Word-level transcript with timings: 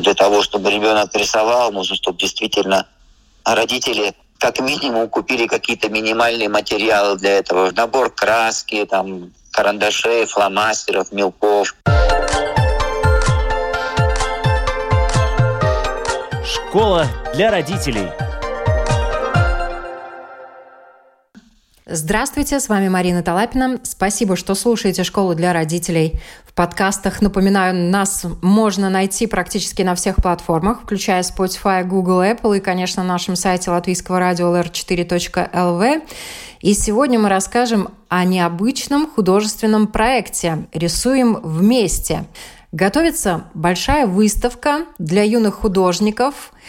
Для 0.00 0.14
того, 0.14 0.42
чтобы 0.42 0.70
ребенок 0.70 1.14
рисовал, 1.14 1.72
нужно, 1.72 1.94
чтобы 1.94 2.18
действительно 2.18 2.86
родители 3.44 4.14
как 4.38 4.58
минимум 4.60 5.08
купили 5.10 5.46
какие-то 5.46 5.90
минимальные 5.90 6.48
материалы 6.48 7.18
для 7.18 7.36
этого. 7.36 7.70
Набор 7.72 8.10
краски, 8.10 8.86
там, 8.86 9.32
карандашей, 9.50 10.24
фломастеров, 10.24 11.12
мелков. 11.12 11.74
Школа 16.46 17.06
для 17.34 17.50
родителей. 17.50 18.08
Здравствуйте, 21.84 22.60
с 22.60 22.68
вами 22.68 22.88
Марина 22.88 23.22
Талапина. 23.22 23.80
Спасибо, 23.82 24.36
что 24.36 24.54
слушаете 24.54 25.02
«Школу 25.02 25.34
для 25.34 25.52
родителей» 25.52 26.20
подкастах. 26.60 27.22
Напоминаю, 27.22 27.74
нас 27.74 28.26
можно 28.42 28.90
найти 28.90 29.26
практически 29.26 29.80
на 29.80 29.94
всех 29.94 30.16
платформах, 30.16 30.82
включая 30.82 31.22
Spotify, 31.22 31.82
Google, 31.84 32.20
Apple 32.20 32.58
и, 32.58 32.60
конечно, 32.60 33.02
на 33.02 33.14
нашем 33.14 33.34
сайте 33.34 33.70
латвийского 33.70 34.18
радио 34.18 34.54
lr4.lv. 34.54 36.02
И 36.60 36.74
сегодня 36.74 37.18
мы 37.18 37.30
расскажем 37.30 37.88
о 38.10 38.26
необычном 38.26 39.10
художественном 39.10 39.86
проекте 39.86 40.66
«Рисуем 40.74 41.38
вместе». 41.42 42.26
Готовится 42.72 43.44
большая 43.54 44.06
выставка 44.06 44.80
для 44.98 45.22
юных 45.22 45.54
художников– 45.54 46.52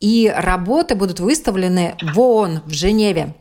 и 0.00 0.32
работы 0.34 0.94
будут 0.94 1.20
выставлены 1.20 1.96
в 2.02 2.20
ООН 2.20 2.62
в 2.66 2.72
Женеве. 2.72 3.34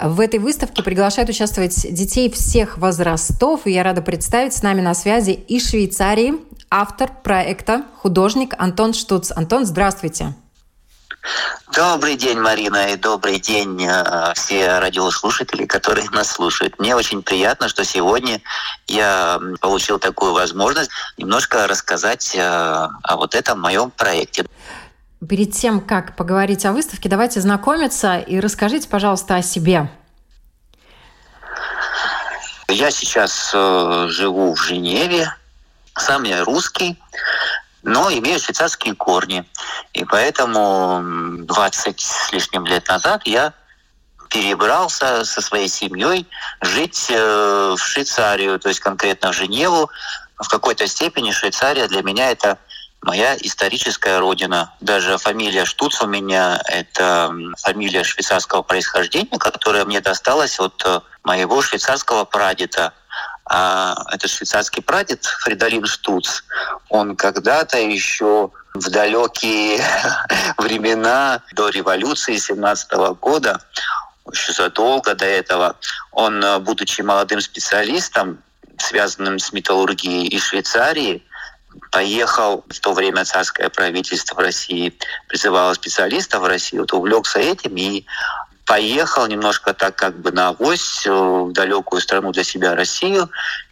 В 0.00 0.20
этой 0.20 0.38
выставке 0.38 0.82
приглашают 0.82 1.30
участвовать 1.30 1.92
детей 1.92 2.30
всех 2.30 2.78
возрастов. 2.78 3.66
И 3.66 3.72
я 3.72 3.82
рада 3.82 4.02
представить 4.02 4.54
с 4.54 4.62
нами 4.62 4.80
на 4.80 4.94
связи 4.94 5.32
из 5.32 5.68
Швейцарии 5.68 6.34
автор 6.70 7.10
проекта, 7.22 7.84
художник 7.96 8.54
Антон 8.58 8.92
Штуц. 8.92 9.32
Антон, 9.34 9.66
здравствуйте. 9.66 10.34
Добрый 11.74 12.16
день, 12.16 12.38
Марина, 12.38 12.92
и 12.92 12.96
добрый 12.96 13.40
день 13.40 13.84
э, 13.84 14.32
все 14.34 14.78
радиослушатели, 14.78 15.66
которые 15.66 16.08
нас 16.10 16.30
слушают. 16.30 16.78
Мне 16.78 16.94
очень 16.94 17.22
приятно, 17.22 17.68
что 17.68 17.84
сегодня 17.84 18.40
я 18.86 19.40
получил 19.60 19.98
такую 19.98 20.32
возможность 20.32 20.90
немножко 21.18 21.66
рассказать 21.66 22.34
э, 22.36 22.40
о 22.40 23.16
вот 23.16 23.34
этом 23.34 23.60
моем 23.60 23.90
проекте. 23.90 24.46
Перед 25.28 25.52
тем, 25.52 25.80
как 25.80 26.14
поговорить 26.14 26.64
о 26.66 26.72
выставке, 26.72 27.08
давайте 27.08 27.40
знакомиться 27.40 28.18
и 28.18 28.38
расскажите, 28.38 28.88
пожалуйста, 28.88 29.36
о 29.36 29.42
себе. 29.42 29.90
Я 32.68 32.90
сейчас 32.90 33.50
э, 33.54 34.06
живу 34.08 34.54
в 34.54 34.60
Женеве. 34.60 35.32
Сам 35.96 36.24
я 36.24 36.44
русский, 36.44 37.00
но 37.82 38.10
имею 38.10 38.38
швейцарские 38.38 38.94
корни. 38.94 39.44
И 39.94 40.04
поэтому 40.04 41.00
20 41.44 42.00
с 42.00 42.32
лишним 42.32 42.66
лет 42.66 42.86
назад 42.88 43.22
я 43.24 43.54
перебрался 44.28 45.24
со 45.24 45.40
своей 45.40 45.68
семьей 45.68 46.28
жить 46.60 47.06
э, 47.08 47.74
в 47.76 47.78
Швейцарию, 47.78 48.58
то 48.58 48.68
есть 48.68 48.80
конкретно 48.80 49.32
в 49.32 49.34
Женеву. 49.34 49.88
В 50.36 50.48
какой-то 50.48 50.86
степени 50.86 51.30
Швейцария 51.30 51.88
для 51.88 52.02
меня 52.02 52.30
это 52.30 52.58
моя 53.06 53.36
историческая 53.40 54.18
родина. 54.18 54.74
Даже 54.80 55.16
фамилия 55.16 55.64
Штуц 55.64 56.02
у 56.02 56.06
меня— 56.06 56.60
это 56.66 57.32
фамилия 57.58 58.04
швейцарского 58.04 58.62
происхождения, 58.62 59.38
которая 59.38 59.84
мне 59.84 60.00
досталась 60.00 60.58
от 60.58 60.82
э, 60.84 61.00
моего 61.22 61.62
швейцарского 61.62 62.24
прадеда. 62.24 62.92
А 63.48 63.94
этот 64.12 64.28
швейцарский 64.30 64.82
прадед 64.82 65.24
Фридолин 65.24 65.86
Штуц, 65.86 66.42
он 66.88 67.16
когда-то 67.16 67.78
еще 67.78 68.50
в 68.74 68.90
далекие 68.90 69.80
времена 70.58 71.42
до 71.52 71.68
революции 71.68 72.36
17 72.36 72.92
года, 73.20 73.60
еще 74.32 74.52
задолго 74.52 75.14
до 75.14 75.26
этого, 75.26 75.76
он, 76.10 76.42
э, 76.42 76.58
будучи 76.58 77.02
молодым 77.02 77.40
специалистом, 77.40 78.42
связанным 78.78 79.38
с 79.38 79.52
металлургией 79.52 80.26
из 80.26 80.42
Швейцарии, 80.42 81.22
поехал 81.90 82.64
в 82.68 82.80
то 82.80 82.92
время 82.92 83.24
царское 83.24 83.68
правительство 83.68 84.34
в 84.34 84.38
России 84.38 84.92
призывало 85.28 85.74
специалистов 85.74 86.42
в 86.42 86.46
Россию, 86.46 86.82
вот 86.82 86.92
увлекся 86.92 87.38
этим 87.38 87.76
и 87.76 88.04
поехал 88.66 89.26
немножко 89.26 89.72
так 89.72 89.96
как 89.96 90.18
бы 90.18 90.32
на 90.32 90.48
авось 90.48 91.06
в 91.06 91.52
далекую 91.52 92.00
страну 92.00 92.32
для 92.32 92.44
себя 92.44 92.74
Россию, 92.74 93.30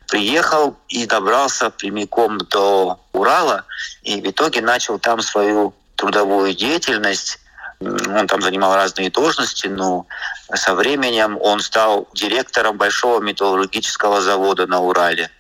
приехал 0.09 0.77
и 0.89 1.07
добрался 1.07 1.71
прямиком 1.71 2.39
до 2.39 3.01
Урала, 3.13 3.65
и 4.03 4.21
в 4.21 4.31
итоге 4.31 4.61
начал 4.61 4.99
там 4.99 5.21
свою 5.21 5.75
трудовую 5.97 6.55
деятельность. 6.55 7.41
Он 7.81 8.27
там 8.27 8.41
занимал 8.41 8.75
разные 8.75 9.11
должности, 9.11 9.67
но 9.67 10.07
со 10.55 10.75
временем 10.75 11.37
он 11.41 11.61
стал 11.61 12.09
директором 12.15 12.77
большого 12.77 13.21
металлургического 13.21 14.21
завода 14.21 14.67
на 14.67 14.81
Урале. 14.81 15.31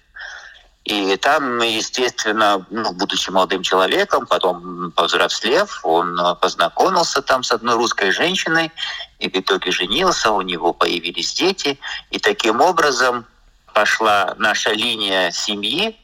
И 0.85 1.17
там, 1.17 1.61
естественно, 1.61 2.67
ну, 2.69 2.93
будучи 2.93 3.31
молодым 3.31 3.63
человеком, 3.63 4.27
потом 4.27 4.93
повзрослев, 4.93 5.81
он 5.83 6.21
э, 6.21 6.35
познакомился 6.35 7.23
там 7.23 7.43
с 7.43 7.53
одной 7.53 7.77
русской 7.77 8.11
женщиной, 8.11 8.71
и 9.19 9.31
в 9.31 9.35
итоге 9.35 9.71
женился, 9.71 10.31
у 10.31 10.43
него 10.43 10.75
появились 10.75 11.33
дети. 11.33 11.79
И 12.11 12.19
таким 12.19 12.61
образом 12.61 13.25
пошла 13.73 14.35
наша 14.37 14.73
линия 14.73 15.31
семьи 15.31 15.99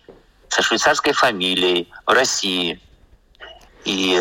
со 0.49 0.63
швейцарской 0.63 1.13
фамилией 1.13 1.91
в 2.07 2.13
России. 2.13 2.81
И 3.85 4.21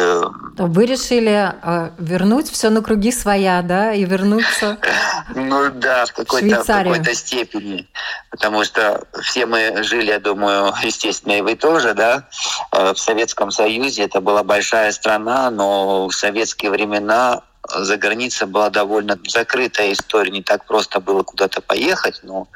вы 0.58 0.86
решили 0.86 1.54
э, 1.62 1.92
вернуть 1.98 2.50
все 2.50 2.70
на 2.70 2.82
круги 2.82 3.12
своя, 3.12 3.62
да, 3.62 3.94
и 3.94 4.06
вернуться. 4.06 4.78
Ну 5.36 5.70
да, 5.70 6.08
в 6.08 6.14
какой-то, 6.14 6.64
в 6.64 6.66
какой-то 6.66 7.14
степени. 7.14 7.88
Потому 8.32 8.64
что 8.64 9.06
все 9.22 9.46
мы 9.46 9.84
жили, 9.84 10.08
я 10.08 10.20
думаю, 10.20 10.74
естественно, 10.84 11.34
и 11.34 11.42
вы 11.42 11.56
тоже, 11.56 11.94
да, 11.94 12.28
э, 12.72 12.94
в 12.94 13.00
Советском 13.00 13.52
Союзе. 13.52 14.04
Это 14.06 14.22
была 14.22 14.44
большая 14.44 14.92
страна, 14.92 15.52
но 15.52 16.08
в 16.08 16.14
советские 16.14 16.72
времена 16.72 17.44
за 17.76 17.98
границей 17.98 18.48
была 18.48 18.70
довольно 18.70 19.20
закрытая 19.28 19.92
история, 19.94 20.32
не 20.32 20.44
так 20.44 20.66
просто 20.66 21.00
было 21.00 21.24
куда-то 21.24 21.62
поехать, 21.62 22.20
но 22.24 22.48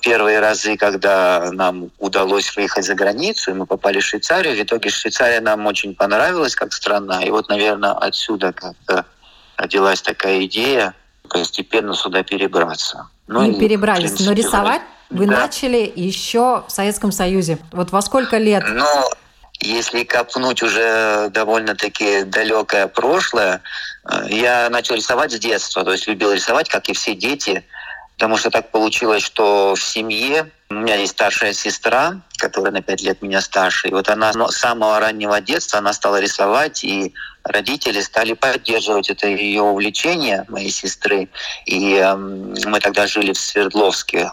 первые 0.00 0.40
разы, 0.40 0.76
когда 0.76 1.50
нам 1.52 1.90
удалось 1.98 2.54
выехать 2.56 2.84
за 2.84 2.94
границу, 2.94 3.50
и 3.50 3.54
мы 3.54 3.66
попали 3.66 4.00
в 4.00 4.04
Швейцарию, 4.04 4.56
в 4.56 4.62
итоге 4.62 4.90
Швейцария 4.90 5.40
нам 5.40 5.66
очень 5.66 5.94
понравилась 5.94 6.54
как 6.54 6.72
страна, 6.72 7.22
и 7.22 7.30
вот, 7.30 7.48
наверное, 7.48 7.92
отсюда 7.92 8.52
как-то 8.52 9.06
родилась 9.56 10.02
такая 10.02 10.44
идея 10.44 10.94
постепенно 11.28 11.94
сюда 11.94 12.22
перебраться. 12.22 13.08
Ну, 13.28 13.42
не 13.44 13.58
перебрались, 13.58 14.10
принципе, 14.12 14.30
но 14.30 14.32
рисовать 14.32 14.82
вы 15.10 15.26
да. 15.26 15.40
начали 15.40 15.92
еще 15.94 16.64
в 16.66 16.70
Советском 16.70 17.12
Союзе. 17.12 17.58
Вот 17.72 17.90
во 17.90 18.00
сколько 18.00 18.38
лет? 18.38 18.64
Ну, 18.68 18.84
если 19.60 20.04
копнуть 20.04 20.62
уже 20.62 21.28
довольно-таки 21.30 22.24
далекое 22.24 22.86
прошлое, 22.86 23.60
э, 24.04 24.26
я 24.28 24.68
начал 24.70 24.94
рисовать 24.94 25.32
с 25.32 25.38
детства, 25.38 25.84
то 25.84 25.92
есть 25.92 26.06
любил 26.06 26.32
рисовать, 26.32 26.68
как 26.68 26.88
и 26.88 26.94
все 26.94 27.14
дети, 27.14 27.64
потому 28.14 28.36
что 28.36 28.50
так 28.50 28.70
получилось, 28.70 29.22
что 29.22 29.74
в 29.74 29.82
семье 29.82 30.50
у 30.70 30.74
меня 30.74 30.94
есть 30.94 31.12
старшая 31.12 31.52
сестра, 31.52 32.20
которая 32.36 32.72
на 32.72 32.80
пять 32.82 33.02
лет 33.02 33.22
меня 33.22 33.40
старше, 33.40 33.88
и 33.88 33.92
вот 33.92 34.08
она 34.08 34.32
с 34.32 34.56
самого 34.56 34.98
раннего 34.98 35.40
детства 35.40 35.78
она 35.78 35.92
стала 35.92 36.20
рисовать, 36.20 36.82
и 36.84 37.12
родители 37.44 38.00
стали 38.00 38.32
поддерживать 38.32 39.10
это 39.10 39.26
ее 39.26 39.62
увлечение 39.62 40.44
моей 40.48 40.70
сестры, 40.70 41.28
и 41.66 41.96
э, 41.96 42.16
мы 42.16 42.80
тогда 42.80 43.06
жили 43.06 43.32
в 43.32 43.38
Свердловске, 43.38 44.32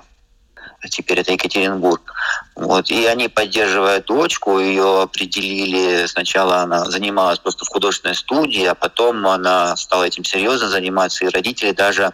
теперь 0.89 1.19
это 1.19 1.31
Екатеринбург. 1.33 2.13
Вот. 2.55 2.89
И 2.89 3.05
они, 3.05 3.27
поддерживая 3.27 4.01
дочку, 4.01 4.59
ее 4.59 5.01
определили, 5.01 6.05
сначала 6.05 6.57
она 6.57 6.85
занималась 6.85 7.39
просто 7.39 7.65
в 7.65 7.69
художественной 7.69 8.15
студии, 8.15 8.65
а 8.65 8.75
потом 8.75 9.25
она 9.27 9.75
стала 9.75 10.03
этим 10.03 10.23
серьезно 10.23 10.69
заниматься, 10.69 11.25
и 11.25 11.29
родители 11.29 11.71
даже 11.71 12.13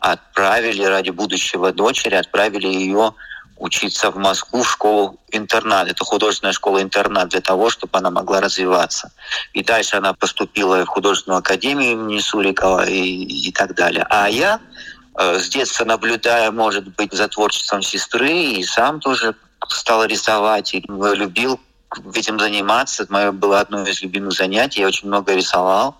отправили 0.00 0.84
ради 0.84 1.10
будущего 1.10 1.72
дочери, 1.72 2.14
отправили 2.14 2.68
ее 2.68 3.14
учиться 3.58 4.10
в 4.10 4.16
Москву 4.16 4.62
в 4.62 4.70
школу-интернат. 4.70 5.88
Это 5.88 6.04
художественная 6.04 6.52
школа-интернат 6.52 7.28
для 7.28 7.40
того, 7.40 7.70
чтобы 7.70 7.98
она 7.98 8.10
могла 8.10 8.40
развиваться. 8.40 9.10
И 9.52 9.64
дальше 9.64 9.96
она 9.96 10.14
поступила 10.14 10.84
в 10.84 10.86
художественную 10.86 11.40
академию 11.40 11.92
имени 11.92 12.20
Сурикова 12.20 12.88
и, 12.88 13.48
и 13.48 13.52
так 13.52 13.74
далее. 13.74 14.06
А 14.08 14.28
я 14.28 14.60
с 15.18 15.48
детства 15.48 15.84
наблюдая, 15.84 16.50
может 16.52 16.88
быть, 16.96 17.12
за 17.12 17.28
творчеством 17.28 17.82
сестры, 17.82 18.32
и 18.32 18.64
сам 18.64 19.00
тоже 19.00 19.34
стал 19.68 20.04
рисовать, 20.04 20.74
и 20.74 20.84
любил 20.88 21.60
этим 22.14 22.38
заниматься. 22.38 23.02
Это 23.02 23.12
мое 23.12 23.32
было 23.32 23.60
одно 23.60 23.84
из 23.84 24.00
любимых 24.02 24.32
занятий. 24.32 24.80
Я 24.80 24.88
очень 24.88 25.08
много 25.08 25.34
рисовал. 25.34 25.96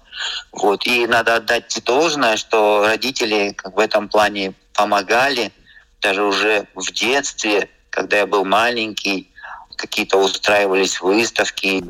Вот. 0.53 0.87
И 0.87 1.07
надо 1.07 1.37
отдать 1.37 1.81
должное, 1.85 2.37
что 2.37 2.85
родители 2.87 3.57
в 3.65 3.79
этом 3.79 4.09
плане 4.09 4.55
помогали. 4.75 5.53
Даже 6.01 6.23
уже 6.23 6.69
в 6.75 6.93
детстве, 6.93 7.69
когда 7.91 8.19
я 8.19 8.27
был 8.27 8.45
маленький, 8.45 9.33
какие-то 9.77 10.19
устраивались 10.19 11.01
выставки. 11.01 11.85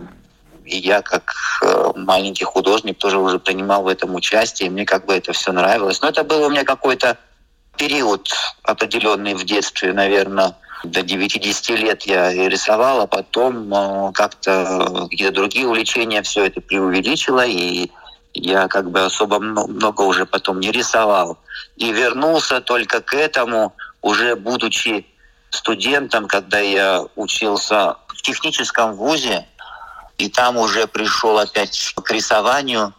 И 0.68 0.78
я, 0.78 1.02
как 1.02 1.32
э, 1.62 1.92
маленький 1.96 2.44
художник, 2.44 2.98
тоже 2.98 3.18
уже 3.18 3.38
принимал 3.38 3.82
в 3.82 3.88
этом 3.88 4.14
участие. 4.14 4.68
И 4.68 4.70
мне 4.70 4.84
как 4.84 5.06
бы 5.06 5.14
это 5.14 5.32
все 5.32 5.52
нравилось. 5.52 6.00
Но 6.02 6.08
это 6.08 6.24
был 6.24 6.44
у 6.44 6.50
меня 6.50 6.64
какой-то 6.64 7.16
период 7.76 8.30
определенный 8.62 9.34
в 9.34 9.44
детстве, 9.44 9.92
наверное, 9.92 10.56
до 10.84 11.00
9-10 11.00 11.76
лет 11.76 12.02
я 12.02 12.32
рисовал, 12.48 13.00
а 13.00 13.06
потом 13.06 13.72
э, 13.72 14.12
как-то 14.12 15.06
какие-то 15.10 15.34
другие 15.34 15.66
увлечения 15.66 16.22
все 16.22 16.46
это 16.46 16.60
преувеличило, 16.60 17.44
и 17.46 17.90
я 18.34 18.68
как 18.68 18.90
бы 18.90 19.04
особо 19.04 19.40
много 19.40 20.02
уже 20.02 20.26
потом 20.26 20.60
не 20.60 20.70
рисовал. 20.70 21.38
И 21.76 21.92
вернулся 21.92 22.60
только 22.60 23.00
к 23.00 23.14
этому, 23.14 23.74
уже 24.02 24.36
будучи 24.36 25.06
студентом, 25.50 26.28
когда 26.28 26.58
я 26.58 27.04
учился 27.16 27.96
в 28.06 28.22
техническом 28.22 28.94
вузе, 28.94 29.46
и 30.18 30.28
там 30.28 30.56
уже 30.56 30.86
пришел 30.86 31.38
опять 31.38 31.94
к 31.94 32.10
рисованию, 32.10 32.92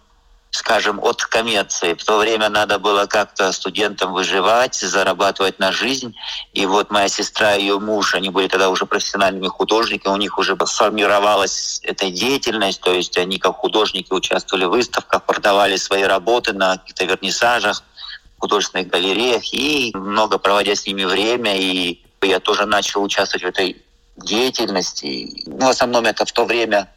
скажем, 0.52 1.00
от 1.04 1.22
коммерции. 1.24 1.94
В 1.94 2.04
то 2.04 2.18
время 2.18 2.50
надо 2.50 2.80
было 2.80 3.06
как-то 3.06 3.52
студентам 3.52 4.14
выживать, 4.14 4.76
зарабатывать 4.76 5.60
на 5.60 5.72
жизнь. 5.72 6.16
И 6.54 6.66
вот 6.66 6.90
моя 6.92 7.10
сестра 7.10 7.56
и 7.56 7.62
ее 7.62 7.80
муж, 7.80 8.16
они 8.16 8.30
были 8.30 8.48
тогда 8.48 8.70
уже 8.70 8.86
профессиональными 8.86 9.48
художниками, 9.48 10.14
у 10.14 10.18
них 10.18 10.40
уже 10.40 10.58
сформировалась 10.66 11.82
эта 11.84 12.10
деятельность, 12.10 12.82
то 12.82 12.94
есть 12.94 13.18
они 13.18 13.38
как 13.38 13.58
художники 13.58 14.12
участвовали 14.14 14.66
в 14.66 14.70
выставках, 14.70 15.24
продавали 15.26 15.76
свои 15.76 16.04
работы 16.04 16.54
на 16.54 16.78
каких-то 16.78 17.06
вернисажах, 17.06 17.84
художественных 18.40 18.88
галереях, 18.88 19.54
и 19.54 19.92
много 19.94 20.38
проводя 20.38 20.74
с 20.74 20.88
ними 20.88 21.04
время, 21.04 21.58
и 21.58 22.02
я 22.22 22.40
тоже 22.40 22.66
начал 22.66 23.04
участвовать 23.04 23.44
в 23.44 23.48
этой 23.48 23.84
деятельности. 24.16 25.44
Ну, 25.46 25.68
в 25.68 25.70
основном 25.70 26.06
это 26.06 26.26
в 26.26 26.32
то 26.32 26.46
время 26.46 26.90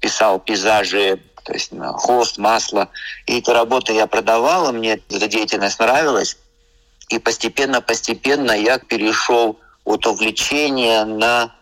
писал 0.00 0.40
пейзажи 0.40 1.20
то 1.44 1.54
есть 1.54 1.72
холст, 1.94 2.38
масло. 2.38 2.88
И 3.26 3.38
эти 3.38 3.50
работы 3.50 3.92
я 3.92 4.06
продавала, 4.06 4.72
мне 4.72 5.00
эта 5.08 5.26
деятельность 5.26 5.78
нравилась. 5.78 6.36
И 7.08 7.18
постепенно-постепенно 7.18 8.52
я 8.52 8.78
перешел 8.78 9.58
от 9.84 10.06
увлечения 10.06 11.04
на 11.04 11.52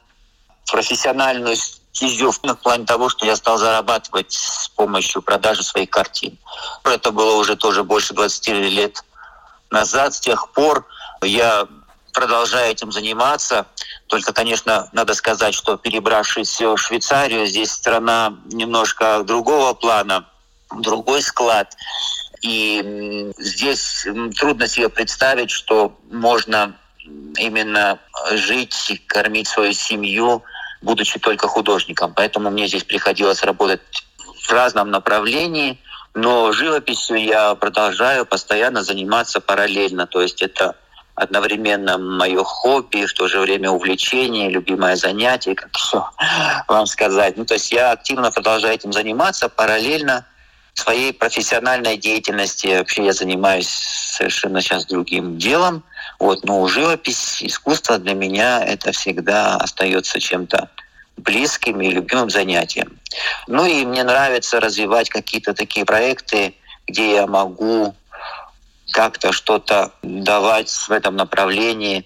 профессиональную 0.71 1.57
стезю 1.93 2.33
в 2.33 2.41
плане 2.41 2.85
того, 2.85 3.09
что 3.09 3.25
я 3.25 3.35
стал 3.37 3.57
зарабатывать 3.57 4.33
с 4.33 4.69
помощью 4.69 5.23
продажи 5.23 5.63
своих 5.63 5.91
картин. 5.91 6.39
Это 6.85 7.11
было 7.11 7.37
уже 7.37 7.57
тоже 7.57 7.83
больше 7.83 8.15
20 8.15 8.49
лет 8.49 9.03
назад. 9.71 10.15
С 10.15 10.21
тех 10.21 10.53
пор 10.53 10.87
я 11.23 11.67
продолжаю 12.13 12.71
этим 12.71 12.93
заниматься. 12.93 13.67
Только, 14.09 14.33
конечно, 14.33 14.89
надо 14.93 15.15
сказать, 15.15 15.55
что 15.55 15.77
перебравшись 15.77 16.61
в 16.61 16.77
Швейцарию, 16.79 17.47
здесь 17.47 17.71
страна 17.71 18.35
немножко 18.47 19.23
другого 19.23 19.75
плана, 19.75 20.25
другой 20.71 21.23
склад. 21.23 21.77
И 22.41 23.33
здесь 23.37 24.07
трудно 24.39 24.67
себе 24.67 24.89
представить, 24.89 25.51
что 25.51 25.99
можно 26.11 26.75
именно 27.37 27.99
жить, 28.33 29.03
кормить 29.07 29.49
свою 29.49 29.73
семью, 29.73 30.43
будучи 30.81 31.19
только 31.19 31.47
художником. 31.47 32.15
Поэтому 32.15 32.51
мне 32.51 32.67
здесь 32.67 32.85
приходилось 32.85 33.43
работать 33.43 33.81
в 34.43 34.51
разном 34.51 34.91
направлении, 34.91 35.79
но 36.15 36.53
живописью 36.53 37.23
я 37.23 37.55
продолжаю 37.57 38.25
постоянно 38.25 38.83
заниматься 38.83 39.41
параллельно. 39.41 40.07
То 40.07 40.23
есть 40.23 40.41
это 40.41 40.77
одновременно 41.19 41.99
мое 41.99 42.45
хобби, 42.45 43.05
в 43.05 43.13
то 43.13 43.27
же 43.27 43.41
время 43.41 43.71
увлечение, 43.71 44.49
любимое 44.49 44.97
занятие, 44.97 45.55
как 45.55 45.71
все 45.77 46.09
вам 46.69 46.87
сказать. 46.87 47.37
Ну, 47.37 47.45
то 47.45 47.55
есть 47.55 47.73
я 47.73 47.93
активно 47.93 48.31
продолжаю 48.31 48.75
этим 48.75 48.93
заниматься 48.93 49.49
параллельно 49.49 50.25
своей 50.75 51.13
профессиональной 51.13 51.97
деятельности. 51.97 52.79
Вообще 52.79 53.07
я 53.07 53.13
занимаюсь 53.13 53.69
совершенно 53.69 54.61
сейчас 54.61 54.87
другим 54.87 55.39
делом. 55.39 55.83
Вот, 56.21 56.45
но 56.45 56.67
живопись, 56.69 57.43
искусство 57.43 57.99
для 57.99 58.15
меня 58.15 58.65
это 58.65 58.93
всегда 58.93 59.57
остается 59.57 60.21
чем-то 60.21 60.71
близким 61.17 61.81
и 61.81 61.91
любимым 61.91 62.31
занятием. 62.31 62.97
Ну 63.49 63.67
и 63.67 63.85
мне 63.85 64.05
нравится 64.05 64.61
развивать 64.61 65.09
какие-то 65.09 65.53
такие 65.53 65.85
проекты, 65.85 66.55
где 66.87 67.15
я 67.15 67.27
могу 67.27 67.95
как-то 68.93 69.33
что-то 69.33 69.93
давать 70.03 70.71
в 70.71 70.91
этом 70.91 71.17
направлении 71.17 72.05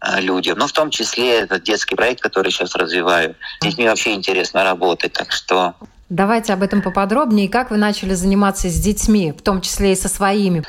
а, 0.00 0.20
людям. 0.20 0.58
Ну, 0.58 0.66
в 0.66 0.72
том 0.72 0.90
числе 0.90 1.40
этот 1.40 1.62
детский 1.62 1.94
проект, 1.94 2.20
который 2.20 2.50
сейчас 2.50 2.74
развиваю. 2.74 3.36
Здесь 3.60 3.78
мне 3.78 3.88
вообще 3.88 4.12
интересно 4.12 4.64
работать, 4.64 5.12
так 5.12 5.32
что... 5.32 5.74
Давайте 6.10 6.52
об 6.52 6.62
этом 6.62 6.82
поподробнее. 6.82 7.48
Как 7.48 7.70
вы 7.70 7.78
начали 7.78 8.12
заниматься 8.12 8.68
с 8.68 8.78
детьми, 8.78 9.32
в 9.32 9.42
том 9.42 9.62
числе 9.62 9.92
и 9.92 9.96
со 9.96 10.08
своими? 10.08 10.62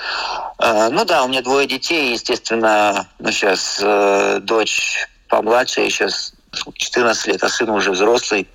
А, 0.57 0.89
ну 0.89 1.03
да, 1.03 1.23
у 1.23 1.27
меня 1.27 1.41
двое 1.41 1.67
детей, 1.67 2.13
естественно, 2.13 3.07
ну 3.19 3.31
сейчас 3.31 3.79
э, 3.83 4.39
дочь 4.41 5.05
помладше, 5.27 5.89
сейчас 5.89 6.33
14 6.73 7.27
лет, 7.27 7.43
а 7.43 7.49
сын 7.49 7.69
уже 7.69 7.91
взрослый. 7.91 8.47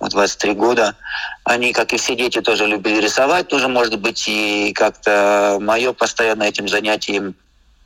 23 0.00 0.54
года. 0.54 0.94
Они, 1.44 1.72
как 1.72 1.92
и 1.92 1.96
все 1.96 2.14
дети, 2.14 2.40
тоже 2.40 2.66
любили 2.66 3.00
рисовать, 3.00 3.48
тоже, 3.48 3.68
может 3.68 3.98
быть, 3.98 4.28
и 4.28 4.72
как-то 4.72 5.58
мое 5.60 5.92
постоянно 5.92 6.44
этим 6.44 6.68
занятием 6.68 7.34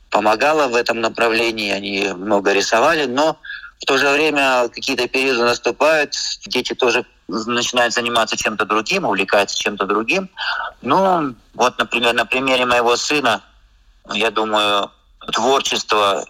помогало 0.09 0.67
в 0.67 0.75
этом 0.75 1.01
направлении. 1.01 1.71
Они 1.71 2.07
много 2.13 2.53
рисовали, 2.53 3.05
но 3.05 3.37
в 3.81 3.85
то 3.85 3.97
же 3.97 4.09
время 4.09 4.69
какие-то 4.69 5.07
периоды 5.07 5.43
наступают, 5.43 6.13
дети 6.45 6.73
тоже 6.73 7.05
начинают 7.27 7.93
заниматься 7.93 8.37
чем-то 8.37 8.65
другим, 8.65 9.05
увлекаются 9.05 9.57
чем-то 9.57 9.85
другим. 9.85 10.29
Ну, 10.81 11.35
вот, 11.53 11.77
например, 11.77 12.13
на 12.13 12.25
примере 12.25 12.65
моего 12.65 12.95
сына, 12.95 13.41
я 14.13 14.29
думаю, 14.29 14.91
творчество 15.31 16.25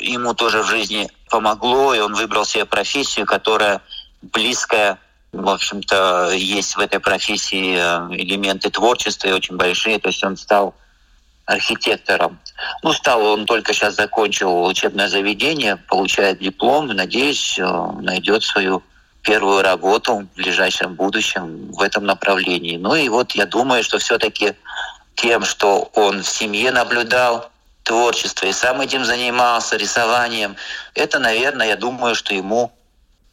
ему 0.00 0.34
тоже 0.34 0.62
в 0.62 0.66
жизни 0.66 1.10
помогло, 1.30 1.94
и 1.94 2.00
он 2.00 2.14
выбрал 2.14 2.44
себе 2.44 2.64
профессию, 2.64 3.26
которая 3.26 3.80
близкое, 4.22 4.98
в 5.32 5.48
общем-то, 5.48 6.30
есть 6.34 6.76
в 6.76 6.80
этой 6.80 7.00
профессии 7.00 7.76
э, 7.76 8.16
элементы 8.16 8.70
творчества 8.70 9.28
и 9.28 9.32
очень 9.32 9.56
большие. 9.56 9.98
То 9.98 10.08
есть 10.08 10.24
он 10.24 10.36
стал 10.36 10.74
архитектором. 11.46 12.38
Ну, 12.82 12.92
стал 12.92 13.22
он 13.22 13.46
только 13.46 13.72
сейчас 13.72 13.96
закончил 13.96 14.64
учебное 14.64 15.08
заведение, 15.08 15.76
получает 15.76 16.38
диплом 16.38 16.88
надеюсь, 16.88 17.58
э, 17.58 17.90
найдет 18.00 18.42
свою 18.44 18.82
первую 19.22 19.62
работу 19.62 20.26
в 20.32 20.36
ближайшем 20.36 20.94
будущем 20.94 21.72
в 21.72 21.82
этом 21.82 22.04
направлении. 22.04 22.76
Ну 22.76 22.94
и 22.94 23.08
вот 23.08 23.32
я 23.32 23.46
думаю, 23.46 23.82
что 23.82 23.98
все-таки 23.98 24.54
тем, 25.14 25.44
что 25.44 25.90
он 25.94 26.22
в 26.22 26.28
семье 26.28 26.70
наблюдал 26.70 27.50
творчество 27.82 28.46
и 28.46 28.52
сам 28.52 28.80
этим 28.80 29.04
занимался, 29.04 29.76
рисованием, 29.76 30.56
это, 30.94 31.18
наверное, 31.18 31.68
я 31.68 31.76
думаю, 31.76 32.14
что 32.14 32.34
ему 32.34 32.72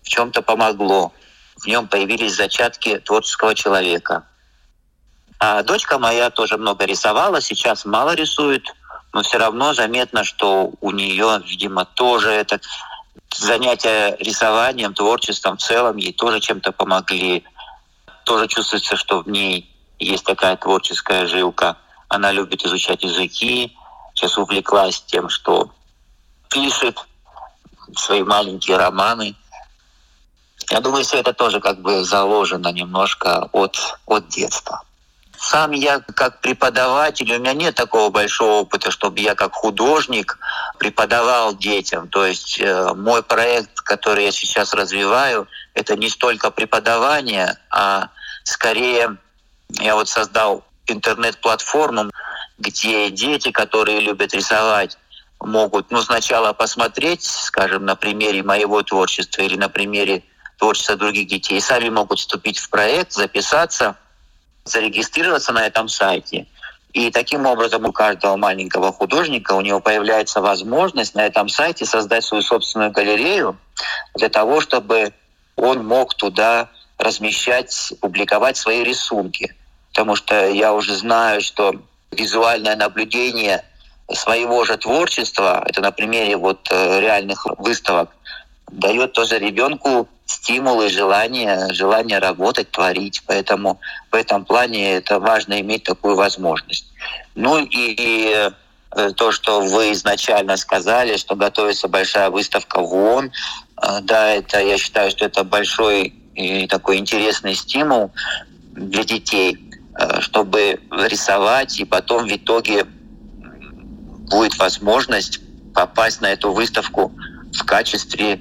в 0.06 0.10
чем-то 0.10 0.42
помогло. 0.44 1.12
В 1.58 1.66
нем 1.66 1.88
появились 1.88 2.36
зачатки 2.36 3.00
творческого 3.00 3.56
человека. 3.56 4.24
А 5.40 5.64
дочка 5.64 5.98
моя 5.98 6.30
тоже 6.30 6.58
много 6.58 6.86
рисовала, 6.86 7.42
сейчас 7.42 7.86
мало 7.86 8.14
рисует, 8.14 8.64
но 9.14 9.24
все 9.24 9.38
равно 9.38 9.74
заметно, 9.74 10.24
что 10.24 10.72
у 10.80 10.92
нее, 10.92 11.42
видимо, 11.46 11.86
тоже 11.86 12.30
это 12.30 12.60
занятия 13.36 14.16
рисованием, 14.20 14.94
творчеством 14.94 15.58
в 15.58 15.62
целом 15.62 15.98
ей 15.98 16.14
тоже 16.14 16.40
чем-то 16.40 16.72
помогли. 16.72 17.44
Тоже 18.26 18.48
чувствуется, 18.48 18.96
что 18.96 19.22
в 19.22 19.28
ней 19.28 19.70
есть 19.98 20.24
такая 20.24 20.56
творческая 20.56 21.26
жилка. 21.28 21.78
Она 22.10 22.32
любит 22.32 22.64
изучать 22.64 23.04
языки, 23.04 23.76
сейчас 24.14 24.38
увлеклась 24.38 25.02
тем, 25.02 25.30
что 25.30 25.72
пишет 26.50 26.98
свои 27.96 28.24
маленькие 28.24 28.78
романы. 28.78 29.36
Я 30.72 30.80
думаю, 30.80 31.04
все 31.04 31.20
это 31.20 31.34
тоже 31.34 31.60
как 31.60 31.80
бы 31.82 32.04
заложено 32.04 32.72
немножко 32.72 33.50
от, 33.52 33.78
от 34.06 34.28
детства. 34.30 34.82
Сам 35.38 35.72
я 35.72 36.00
как 36.00 36.42
преподаватель, 36.42 37.32
у 37.34 37.40
меня 37.40 37.54
нет 37.54 37.76
такого 37.76 38.10
большого 38.10 38.62
опыта, 38.62 38.90
чтобы 38.90 39.20
я 39.20 39.36
как 39.36 39.54
художник 39.54 40.40
преподавал 40.80 41.56
детям. 41.56 42.08
То 42.08 42.26
есть 42.26 42.60
э, 42.60 42.94
мой 42.96 43.22
проект, 43.22 43.82
который 43.82 44.26
я 44.26 44.32
сейчас 44.32 44.74
развиваю, 44.74 45.48
это 45.74 45.96
не 45.96 46.10
столько 46.10 46.52
преподавание, 46.52 47.58
а 47.70 48.10
скорее 48.44 49.18
я 49.70 49.96
вот 49.96 50.10
создал 50.10 50.64
интернет-платформу, 50.88 52.12
где 52.58 53.10
дети, 53.10 53.52
которые 53.52 54.00
любят 54.00 54.34
рисовать, 54.34 54.98
могут 55.40 55.92
ну, 55.92 56.02
сначала 56.02 56.54
посмотреть, 56.54 57.24
скажем, 57.24 57.86
на 57.86 57.96
примере 57.96 58.42
моего 58.42 58.82
творчества 58.82 59.42
или 59.42 59.58
на 59.58 59.70
примере 59.70 60.24
творчества 60.58 60.96
других 60.96 61.28
детей, 61.28 61.60
сами 61.62 61.90
могут 61.90 62.20
вступить 62.20 62.60
в 62.60 62.70
проект, 62.70 63.12
записаться, 63.12 63.96
зарегистрироваться 64.64 65.52
на 65.54 65.66
этом 65.66 65.88
сайте. 65.88 66.48
И 66.94 67.12
таким 67.12 67.46
образом 67.46 67.86
у 67.86 67.92
каждого 67.92 68.38
маленького 68.38 68.94
художника 68.94 69.52
у 69.54 69.62
него 69.62 69.82
появляется 69.82 70.40
возможность 70.40 71.14
на 71.14 71.26
этом 71.26 71.50
сайте 71.50 71.86
создать 71.86 72.24
свою 72.24 72.42
собственную 72.42 72.92
галерею 72.92 73.58
для 74.16 74.30
того, 74.30 74.62
чтобы 74.62 75.14
он 75.58 75.86
мог 75.86 76.14
туда 76.14 76.70
размещать, 76.98 77.94
публиковать 78.00 78.56
свои 78.56 78.84
рисунки. 78.84 79.54
Потому 79.90 80.16
что 80.16 80.48
я 80.48 80.74
уже 80.74 80.96
знаю, 80.96 81.42
что 81.42 81.74
визуальное 82.12 82.78
наблюдение 82.78 83.66
своего 84.14 84.64
же 84.66 84.78
творчества, 84.78 85.64
это 85.68 85.82
на 85.82 85.92
примере 85.92 86.38
вот 86.38 86.68
э, 86.72 87.00
реальных 87.02 87.46
выставок, 87.58 88.16
дает 88.72 89.14
тоже 89.14 89.40
ребенку 89.40 90.08
стимул 90.26 90.82
и 90.82 90.90
желание, 90.90 91.72
желание 91.74 92.20
работать, 92.20 92.72
творить. 92.72 93.22
Поэтому 93.28 93.80
в 94.12 94.16
этом 94.16 94.46
плане 94.46 94.94
это 94.94 95.20
важно 95.20 95.60
иметь 95.62 95.84
такую 95.84 96.16
возможность. 96.16 96.92
Ну 97.36 97.60
и 97.60 98.34
э, 98.36 99.12
то, 99.16 99.32
что 99.32 99.62
вы 99.62 99.92
изначально 99.92 100.58
сказали, 100.58 101.18
что 101.18 101.36
готовится 101.36 101.88
большая 101.88 102.30
выставка 102.30 102.82
в 102.82 102.94
ООН, 102.94 103.32
э, 103.82 104.00
да, 104.02 104.32
это 104.32 104.60
я 104.60 104.78
считаю, 104.78 105.12
что 105.12 105.26
это 105.26 105.44
большой 105.44 106.14
и 106.34 106.68
такой 106.68 106.98
интересный 106.98 107.56
стимул 107.56 108.12
для 108.74 109.04
детей, 109.04 109.58
э, 109.98 110.22
чтобы 110.22 110.80
рисовать, 110.92 111.80
и 111.80 111.86
потом 111.86 112.28
в 112.28 112.36
итоге 112.36 112.86
будет 112.86 114.58
возможность 114.58 115.40
попасть 115.74 116.22
на 116.22 116.28
эту 116.28 116.52
выставку 116.52 117.14
в 117.54 117.64
качестве 117.64 118.40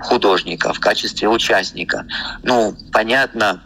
художника, 0.00 0.72
в 0.72 0.80
качестве 0.80 1.28
участника. 1.28 2.06
Ну, 2.42 2.74
понятно, 2.92 3.62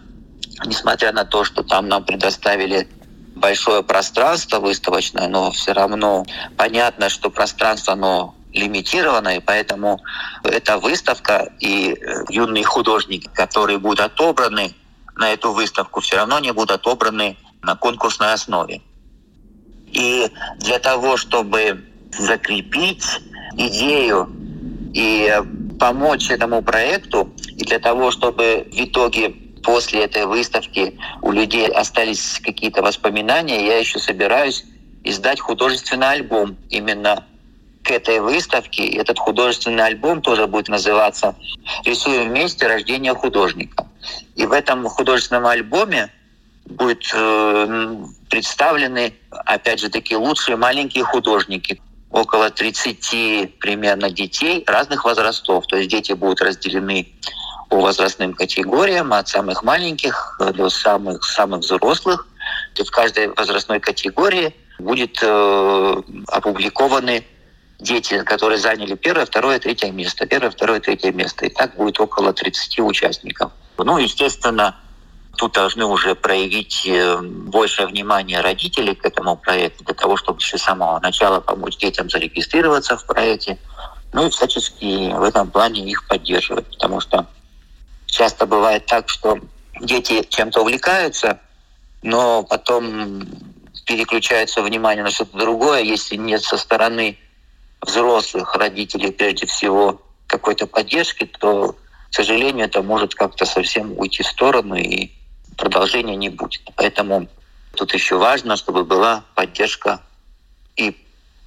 несмотря 0.66 1.12
на 1.12 1.24
то, 1.24 1.44
что 1.44 1.62
там 1.62 1.88
нам 1.88 2.04
предоставили 2.04 2.88
большое 3.34 3.82
пространство 3.82 4.58
выставочное, 4.58 5.28
но 5.28 5.50
все 5.52 5.72
равно 5.72 6.24
понятно, 6.56 7.08
что 7.08 7.30
пространство, 7.30 7.92
оно 7.94 8.34
лимитировано, 8.52 9.36
и 9.36 9.40
поэтому 9.40 10.00
эта 10.42 10.78
выставка 10.78 11.52
и 11.60 11.92
э, 11.92 12.24
юные 12.30 12.64
художники, 12.64 13.28
которые 13.34 13.78
будут 13.78 14.00
отобраны 14.00 14.74
на 15.16 15.32
эту 15.32 15.52
выставку, 15.52 16.00
все 16.00 16.16
равно 16.16 16.38
не 16.38 16.52
будут 16.52 16.72
отобраны 16.72 17.36
на 17.62 17.76
конкурсной 17.76 18.32
основе. 18.32 18.80
И 19.92 20.30
для 20.58 20.78
того, 20.78 21.16
чтобы 21.16 21.84
закрепить 22.18 23.04
идею 23.54 24.30
и 24.94 25.42
помочь 25.78 26.30
этому 26.30 26.62
проекту, 26.62 27.32
и 27.56 27.64
для 27.64 27.78
того, 27.78 28.10
чтобы 28.10 28.66
в 28.70 28.80
итоге 28.80 29.30
после 29.62 30.04
этой 30.04 30.26
выставки 30.26 30.98
у 31.22 31.32
людей 31.32 31.68
остались 31.68 32.40
какие-то 32.42 32.82
воспоминания, 32.82 33.66
я 33.66 33.78
еще 33.78 33.98
собираюсь 33.98 34.64
издать 35.04 35.40
художественный 35.40 36.10
альбом 36.10 36.56
именно 36.70 37.24
к 37.82 37.90
этой 37.90 38.20
выставке. 38.20 38.86
Этот 38.88 39.18
художественный 39.18 39.84
альбом 39.84 40.20
тоже 40.20 40.46
будет 40.46 40.68
называться 40.68 41.34
«Рисуем 41.84 42.28
вместе. 42.28 42.66
Рождение 42.66 43.14
художника». 43.14 43.86
И 44.36 44.46
в 44.46 44.52
этом 44.52 44.84
художественном 44.86 45.46
альбоме 45.46 46.10
будут 46.66 47.02
э, 47.14 47.96
представлены, 48.28 49.14
опять 49.30 49.80
же, 49.80 49.88
такие 49.88 50.18
лучшие 50.18 50.56
маленькие 50.56 51.04
художники, 51.04 51.80
около 52.10 52.50
30 52.50 53.58
примерно 53.58 54.10
детей 54.10 54.64
разных 54.66 55.04
возрастов. 55.04 55.66
То 55.66 55.76
есть 55.76 55.90
дети 55.90 56.12
будут 56.12 56.40
разделены 56.40 57.08
по 57.68 57.80
возрастным 57.80 58.34
категориям, 58.34 59.12
от 59.12 59.28
самых 59.28 59.62
маленьких 59.62 60.40
до 60.54 60.70
самых, 60.70 61.24
самых 61.24 61.60
взрослых. 61.60 62.26
И 62.76 62.82
в 62.82 62.90
каждой 62.90 63.28
возрастной 63.28 63.80
категории 63.80 64.54
будет 64.78 65.18
э, 65.22 66.02
опубликованы 66.28 67.26
дети, 67.78 68.22
которые 68.22 68.58
заняли 68.58 68.94
первое, 68.94 69.26
второе, 69.26 69.58
третье 69.58 69.90
место. 69.90 70.26
Первое, 70.26 70.50
второе, 70.50 70.80
третье 70.80 71.12
место. 71.12 71.46
И 71.46 71.50
так 71.50 71.76
будет 71.76 72.00
около 72.00 72.32
30 72.32 72.80
участников. 72.80 73.52
Ну, 73.76 73.98
естественно, 73.98 74.76
тут 75.38 75.52
должны 75.52 75.84
уже 75.84 76.14
проявить 76.16 76.84
э, 76.84 77.18
больше 77.22 77.86
внимания 77.86 78.40
родителей 78.40 78.94
к 78.96 79.06
этому 79.06 79.36
проекту, 79.36 79.84
для 79.84 79.94
того, 79.94 80.16
чтобы 80.16 80.40
с 80.40 80.58
самого 80.58 80.98
начала 80.98 81.40
помочь 81.40 81.76
детям 81.76 82.10
зарегистрироваться 82.10 82.96
в 82.96 83.06
проекте, 83.06 83.56
ну 84.12 84.26
и 84.26 84.30
всячески 84.30 85.12
в 85.12 85.22
этом 85.22 85.50
плане 85.50 85.88
их 85.88 86.06
поддерживать, 86.08 86.66
потому 86.66 87.00
что 87.00 87.26
часто 88.06 88.46
бывает 88.46 88.86
так, 88.86 89.08
что 89.08 89.38
дети 89.80 90.26
чем-то 90.28 90.62
увлекаются, 90.62 91.38
но 92.02 92.42
потом 92.42 93.22
переключается 93.86 94.60
внимание 94.62 95.04
на 95.04 95.10
что-то 95.10 95.38
другое, 95.38 95.82
если 95.82 96.16
нет 96.16 96.42
со 96.42 96.56
стороны 96.56 97.16
взрослых 97.80 98.56
родителей, 98.56 99.12
прежде 99.12 99.46
всего, 99.46 100.02
какой-то 100.26 100.66
поддержки, 100.66 101.26
то, 101.26 101.76
к 102.10 102.14
сожалению, 102.14 102.66
это 102.66 102.82
может 102.82 103.14
как-то 103.14 103.46
совсем 103.46 103.96
уйти 103.96 104.24
в 104.24 104.26
сторону, 104.26 104.74
и 104.74 105.12
продолжения 105.58 106.16
не 106.16 106.30
будет. 106.30 106.62
Поэтому 106.76 107.28
тут 107.74 107.92
еще 107.92 108.16
важно, 108.16 108.56
чтобы 108.56 108.84
была 108.84 109.24
поддержка 109.34 110.00
и 110.76 110.96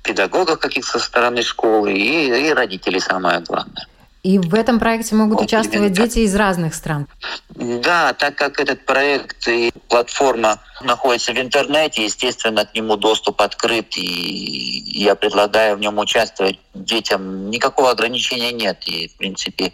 педагогов 0.04 0.60
каких-то 0.60 1.00
со 1.00 1.00
стороны 1.00 1.42
школы, 1.42 1.94
и, 1.94 2.48
и 2.48 2.54
родителей 2.54 3.00
самое 3.00 3.40
главное. 3.40 3.88
И 4.24 4.38
в 4.38 4.54
этом 4.54 4.80
проекте 4.80 5.16
могут 5.16 5.40
вот 5.40 5.46
участвовать 5.46 5.94
дети 5.94 6.20
из 6.20 6.36
разных 6.36 6.76
стран. 6.76 7.08
Да, 7.50 8.14
так 8.14 8.36
как 8.36 8.60
этот 8.60 8.86
проект 8.86 9.48
и 9.48 9.72
платформа 9.90 10.60
находится 10.82 11.34
в 11.34 11.40
интернете, 11.40 12.04
естественно, 12.04 12.66
к 12.66 12.76
нему 12.76 12.98
доступ 12.98 13.42
открыт, 13.42 13.98
и 13.98 14.84
я 14.86 15.16
предлагаю 15.16 15.76
в 15.76 15.80
нем 15.80 15.98
участвовать 15.98 16.60
детям. 16.76 17.50
Никакого 17.50 17.90
ограничения 17.90 18.52
нет, 18.52 18.84
и, 18.86 19.08
в 19.08 19.16
принципе, 19.16 19.74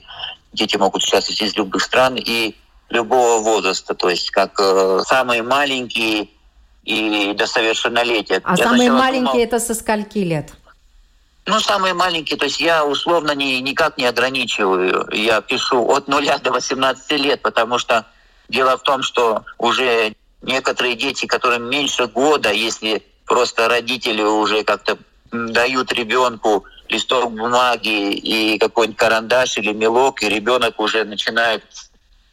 дети 0.53 0.77
могут 0.77 1.03
участвовать 1.03 1.41
из 1.41 1.57
любых 1.57 1.83
стран, 1.83 2.15
и 2.15 2.55
любого 2.89 3.41
возраста, 3.41 3.93
то 3.93 4.09
есть 4.09 4.31
как 4.31 4.59
э, 4.59 5.01
самые 5.05 5.43
маленькие 5.43 6.29
и 6.83 7.33
до 7.33 7.47
совершеннолетия. 7.47 8.41
А 8.43 8.55
я 8.55 8.63
самые 8.63 8.91
маленькие 8.91 9.25
думал, 9.25 9.43
это 9.43 9.59
со 9.59 9.73
скольки 9.73 10.19
лет? 10.19 10.53
Ну, 11.45 11.59
самые 11.59 11.93
маленькие, 11.93 12.37
то 12.37 12.45
есть 12.45 12.59
я 12.59 12.85
условно 12.85 13.31
не, 13.31 13.61
никак 13.61 13.97
не 13.97 14.05
ограничиваю. 14.05 15.07
Я 15.13 15.41
пишу 15.41 15.85
от 15.87 16.07
0 16.07 16.25
до 16.43 16.51
18 16.51 17.11
лет, 17.11 17.41
потому 17.41 17.77
что 17.77 18.05
дело 18.49 18.77
в 18.77 18.83
том, 18.83 19.01
что 19.01 19.43
уже 19.57 20.13
некоторые 20.41 20.95
дети, 20.95 21.25
которым 21.25 21.69
меньше 21.69 22.07
года, 22.07 22.51
если 22.51 23.03
просто 23.25 23.67
родители 23.67 24.21
уже 24.21 24.63
как-то 24.63 24.97
дают 25.31 25.91
ребенку 25.91 26.65
листок 26.89 27.31
бумаги 27.33 28.13
и 28.13 28.57
какой-нибудь 28.57 28.97
карандаш 28.97 29.57
или 29.57 29.73
мелок, 29.73 30.23
и 30.23 30.29
ребенок 30.29 30.79
уже 30.79 31.03
начинает 31.03 31.63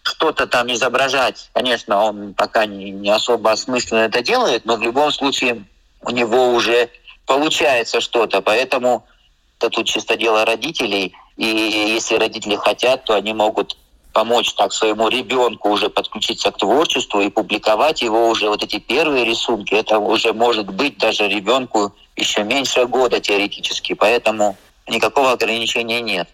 что-то 0.04 0.46
там 0.46 0.70
изображать. 0.72 1.50
Конечно, 1.52 2.04
он 2.04 2.34
пока 2.34 2.66
не, 2.66 2.90
не 2.90 3.10
особо 3.10 3.50
осмысленно 3.50 4.00
это 4.00 4.22
делает, 4.22 4.64
но 4.66 4.76
в 4.76 4.82
любом 4.82 5.10
случае 5.10 5.64
у 6.02 6.10
него 6.10 6.50
уже 6.50 6.90
получается 7.26 8.00
что-то. 8.00 8.42
Поэтому 8.42 9.06
это 9.58 9.70
тут 9.70 9.86
чисто 9.86 10.16
дело 10.16 10.44
родителей. 10.44 11.14
И 11.36 11.46
если 11.46 12.16
родители 12.16 12.56
хотят, 12.56 13.04
то 13.04 13.14
они 13.14 13.32
могут 13.32 13.76
помочь 14.12 14.52
так 14.52 14.72
своему 14.72 15.08
ребенку 15.08 15.70
уже 15.70 15.88
подключиться 15.88 16.52
к 16.52 16.58
творчеству 16.58 17.20
и 17.20 17.30
публиковать 17.30 18.02
его 18.02 18.28
уже 18.28 18.48
вот 18.48 18.62
эти 18.62 18.78
первые 18.78 19.24
рисунки. 19.24 19.74
Это 19.74 19.98
уже 19.98 20.34
может 20.34 20.68
быть 20.68 20.98
даже 20.98 21.26
ребенку 21.26 21.94
еще 22.14 22.44
меньше 22.44 22.84
года 22.86 23.20
теоретически. 23.20 23.94
Поэтому 23.94 24.56
никакого 24.86 25.32
ограничения 25.32 26.02
нет. 26.02 26.28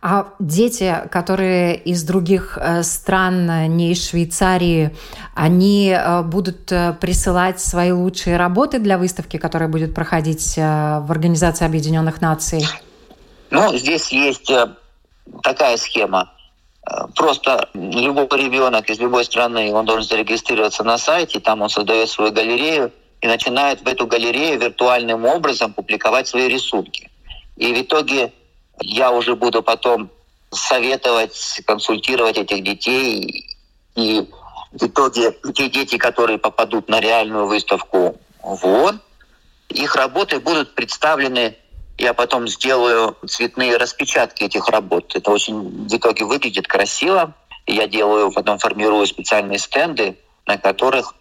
А 0.00 0.34
дети, 0.38 1.08
которые 1.10 1.76
из 1.76 2.02
других 2.02 2.58
э, 2.60 2.82
стран, 2.82 3.48
э, 3.48 3.66
не 3.66 3.92
из 3.92 4.08
Швейцарии, 4.08 4.90
они 5.34 5.90
э, 5.96 6.22
будут 6.22 6.66
присылать 7.00 7.60
свои 7.60 7.92
лучшие 7.92 8.36
работы 8.36 8.78
для 8.78 8.98
выставки, 8.98 9.36
которая 9.36 9.68
будет 9.68 9.94
проходить 9.94 10.56
в 10.56 11.06
Организации 11.08 11.64
Объединенных 11.64 12.20
Наций? 12.20 12.66
Ну, 13.50 13.76
здесь 13.76 14.10
есть 14.10 14.50
такая 15.42 15.76
схема. 15.76 16.32
Просто 17.14 17.68
любой 17.74 18.26
ребенок 18.32 18.90
из 18.90 18.98
любой 18.98 19.24
страны, 19.24 19.72
он 19.72 19.86
должен 19.86 20.08
зарегистрироваться 20.08 20.82
на 20.82 20.98
сайте, 20.98 21.38
там 21.38 21.62
он 21.62 21.68
создает 21.68 22.08
свою 22.08 22.32
галерею 22.32 22.92
и 23.20 23.28
начинает 23.28 23.80
в 23.82 23.86
эту 23.86 24.06
галерею 24.06 24.58
виртуальным 24.58 25.24
образом 25.24 25.72
публиковать 25.72 26.26
свои 26.26 26.48
рисунки. 26.48 27.08
И 27.56 27.72
в 27.72 27.80
итоге 27.80 28.32
я 28.80 29.10
уже 29.10 29.36
буду 29.36 29.62
потом 29.62 30.10
советовать, 30.50 31.60
консультировать 31.66 32.38
этих 32.38 32.62
детей. 32.62 33.56
И 33.94 34.28
в 34.72 34.86
итоге 34.86 35.36
те 35.54 35.68
дети, 35.68 35.98
которые 35.98 36.38
попадут 36.38 36.88
на 36.88 37.00
реальную 37.00 37.46
выставку 37.46 38.18
в 38.42 38.64
ООН, 38.64 39.00
их 39.68 39.96
работы 39.96 40.40
будут 40.40 40.74
представлены 40.74 41.56
я 41.98 42.14
потом 42.14 42.48
сделаю 42.48 43.16
цветные 43.26 43.76
распечатки 43.76 44.44
этих 44.44 44.68
работ. 44.68 45.14
Это 45.14 45.30
очень 45.30 45.86
в 45.86 45.94
итоге 45.94 46.24
выглядит 46.24 46.66
красиво. 46.66 47.34
Я 47.66 47.86
делаю, 47.86 48.32
потом 48.32 48.58
формирую 48.58 49.06
специальные 49.06 49.58
стенды, 49.58 50.18
на 50.46 50.58
которых 50.58 51.14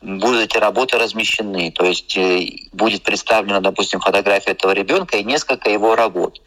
будут 0.00 0.42
эти 0.42 0.56
работы 0.56 0.98
размещены. 0.98 1.70
То 1.70 1.84
есть 1.84 2.16
э, 2.16 2.46
будет 2.72 3.02
представлена, 3.02 3.60
допустим, 3.60 4.00
фотография 4.00 4.52
этого 4.52 4.72
ребенка 4.72 5.18
и 5.18 5.24
несколько 5.24 5.68
его 5.68 5.96
работ. 5.96 6.40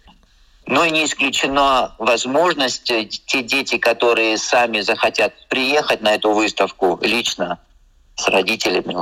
Но 0.69 0.85
и 0.85 0.91
не 0.91 1.05
исключена 1.05 1.95
возможность 1.97 2.83
те 2.83 3.41
дети, 3.41 3.79
которые 3.79 4.37
сами 4.37 4.81
захотят 4.81 5.33
приехать 5.47 6.01
на 6.01 6.13
эту 6.13 6.31
выставку 6.31 6.99
лично 7.01 7.57
с 8.15 8.27
родителями, 8.27 8.95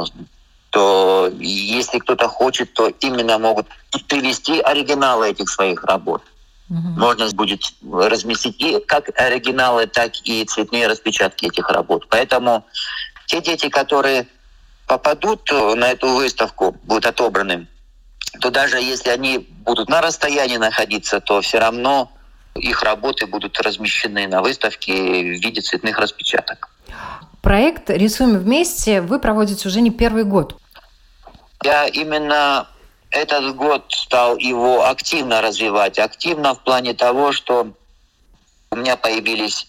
то 0.69 1.29
если 1.39 1.99
кто-то 1.99 2.29
хочет, 2.29 2.73
то 2.73 2.87
именно 3.01 3.37
могут 3.37 3.67
привести 4.07 4.61
оригиналы 4.61 5.31
этих 5.31 5.49
своих 5.49 5.83
работ. 5.83 6.21
Угу. 6.69 6.99
Можно 6.99 7.29
будет 7.31 7.61
разместить 7.91 8.61
и 8.61 8.79
как 8.79 9.09
оригиналы, 9.19 9.87
так 9.87 10.13
и 10.23 10.45
цветные 10.45 10.87
распечатки 10.87 11.47
этих 11.47 11.69
работ. 11.69 12.07
Поэтому 12.09 12.65
те 13.25 13.41
дети, 13.41 13.67
которые 13.67 14.25
попадут 14.87 15.51
на 15.51 15.91
эту 15.91 16.07
выставку, 16.11 16.77
будут 16.83 17.07
отобраны, 17.07 17.67
то 18.39 18.49
даже 18.49 18.77
если 18.77 19.09
они 19.09 19.39
будут 19.39 19.89
на 19.89 20.01
расстоянии 20.01 20.57
находиться, 20.57 21.19
то 21.19 21.41
все 21.41 21.59
равно 21.59 22.11
их 22.55 22.83
работы 22.83 23.25
будут 23.25 23.59
размещены 23.61 24.27
на 24.27 24.41
выставке 24.41 24.93
в 24.93 25.41
виде 25.41 25.61
цветных 25.61 25.97
распечаток. 25.99 26.69
Проект 27.41 27.89
«Рисуем 27.89 28.37
вместе» 28.37 29.01
вы 29.01 29.19
проводите 29.19 29.67
уже 29.67 29.81
не 29.81 29.91
первый 29.91 30.23
год. 30.23 30.59
Я 31.63 31.85
именно 31.87 32.67
этот 33.09 33.55
год 33.55 33.85
стал 33.89 34.37
его 34.37 34.85
активно 34.85 35.41
развивать. 35.41 35.97
Активно 35.99 36.55
в 36.55 36.63
плане 36.63 36.93
того, 36.93 37.31
что 37.31 37.73
у 38.69 38.75
меня 38.75 38.97
появились 38.97 39.67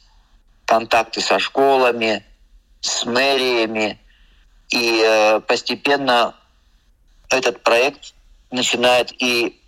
контакты 0.65 1.21
со 1.21 1.39
школами, 1.39 2.25
с 2.81 3.05
мэриями, 3.05 3.99
и 4.71 5.03
э, 5.05 5.41
постепенно 5.41 6.35
этот 7.31 7.63
проект 7.63 8.15
начинает 8.51 9.13
и 9.23 9.61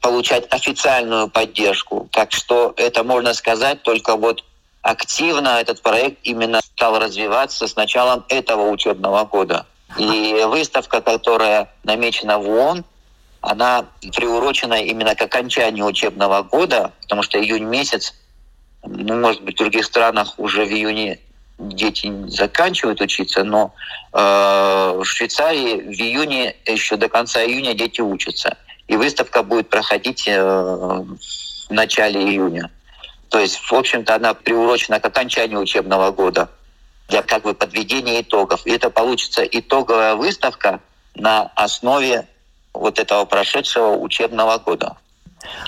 получать 0.00 0.46
официальную 0.52 1.28
поддержку. 1.28 2.08
Так 2.12 2.32
что 2.32 2.74
это 2.76 3.04
можно 3.04 3.34
сказать 3.34 3.82
только 3.82 4.16
вот 4.16 4.44
активно 4.82 5.60
этот 5.60 5.82
проект 5.82 6.18
именно 6.22 6.60
стал 6.60 6.98
развиваться 6.98 7.66
с 7.66 7.76
началом 7.76 8.24
этого 8.28 8.68
учебного 8.70 9.24
года. 9.24 9.66
И 9.96 10.44
выставка, 10.46 11.00
которая 11.00 11.72
намечена 11.82 12.38
в 12.38 12.48
ООН, 12.48 12.84
она 13.40 13.86
приурочена 14.00 14.82
именно 14.82 15.14
к 15.14 15.22
окончанию 15.22 15.86
учебного 15.86 16.42
года, 16.42 16.92
потому 17.02 17.22
что 17.22 17.40
июнь 17.40 17.64
месяц, 17.64 18.14
ну, 18.84 19.16
может 19.16 19.42
быть, 19.42 19.54
в 19.54 19.58
других 19.58 19.84
странах 19.84 20.34
уже 20.38 20.64
в 20.64 20.70
июне 20.70 21.20
дети 21.58 22.12
заканчивают 22.28 23.00
учиться, 23.00 23.44
но 23.44 23.74
э, 24.12 24.18
в 24.18 25.04
Швейцарии 25.04 25.80
в 25.80 26.00
июне, 26.00 26.54
еще 26.66 26.96
до 26.96 27.08
конца 27.08 27.44
июня 27.44 27.74
дети 27.74 28.00
учатся. 28.00 28.56
И 28.86 28.96
выставка 28.96 29.42
будет 29.42 29.68
проходить 29.68 30.26
э, 30.28 30.40
в 30.40 31.70
начале 31.70 32.22
июня. 32.22 32.70
То 33.28 33.38
есть, 33.38 33.56
в 33.56 33.72
общем-то, 33.74 34.14
она 34.14 34.34
приурочена 34.34 35.00
к 35.00 35.04
окончанию 35.04 35.60
учебного 35.60 36.10
года 36.12 36.48
для 37.08 37.22
как 37.22 37.42
бы 37.42 37.54
подведения 37.54 38.22
итогов. 38.22 38.66
И 38.66 38.70
это 38.70 38.90
получится 38.90 39.42
итоговая 39.44 40.14
выставка 40.14 40.80
на 41.14 41.50
основе 41.54 42.26
вот 42.72 42.98
этого 42.98 43.24
прошедшего 43.24 43.96
учебного 43.96 44.58
года. 44.58 44.96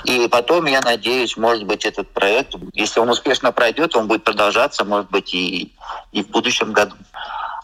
И 0.03 0.27
потом, 0.27 0.65
я 0.65 0.81
надеюсь, 0.81 1.37
может 1.37 1.65
быть, 1.65 1.85
этот 1.85 2.09
проект, 2.09 2.55
если 2.73 2.99
он 2.99 3.09
успешно 3.09 3.51
пройдет, 3.51 3.95
он 3.95 4.07
будет 4.07 4.23
продолжаться, 4.23 4.83
может 4.83 5.09
быть, 5.09 5.33
и, 5.33 5.73
и 6.11 6.23
в 6.23 6.29
будущем 6.29 6.73
году. 6.73 6.95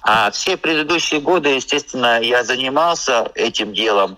А 0.04 0.32
все 0.32 0.56
предыдущие 0.56 1.20
годы, 1.20 1.50
естественно, 1.50 2.22
я 2.22 2.44
занимался 2.44 3.30
этим 3.36 3.74
делом, 3.74 4.18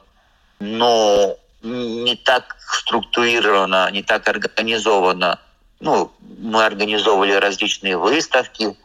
но 0.59 1.35
не 1.63 2.15
так 2.15 2.57
структурированно, 2.59 3.89
не 3.91 4.03
так 4.03 4.27
организованно. 4.27 5.39
Ну, 5.79 6.11
мы 6.19 6.65
организовывали 6.65 7.33
различные 7.33 7.97
выставки, 7.97 8.77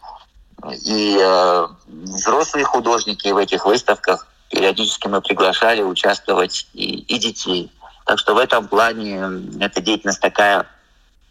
и 0.87 1.19
э, 1.21 1.67
взрослые 1.87 2.65
художники 2.65 3.29
в 3.29 3.37
этих 3.37 3.67
выставках 3.67 4.27
периодически 4.51 5.09
мы 5.09 5.21
приглашали 5.21 5.83
участвовать 5.83 6.69
и, 6.73 7.01
и 7.01 7.19
детей. 7.19 7.71
Так 8.05 8.19
что 8.19 8.35
в 8.35 8.39
этом 8.39 8.69
плане 8.69 9.23
эта 9.61 9.81
деятельность 9.81 10.21
такая 10.21 10.67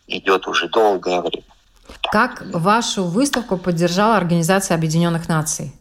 идет 0.08 0.48
уже 0.48 0.68
долгое 0.68 1.22
время. 1.22 1.44
Как 2.12 2.44
вашу 2.52 3.04
выставку 3.04 3.58
поддержала 3.58 4.18
Организация 4.18 4.76
Объединенных 4.76 5.28
Наций? 5.28 5.74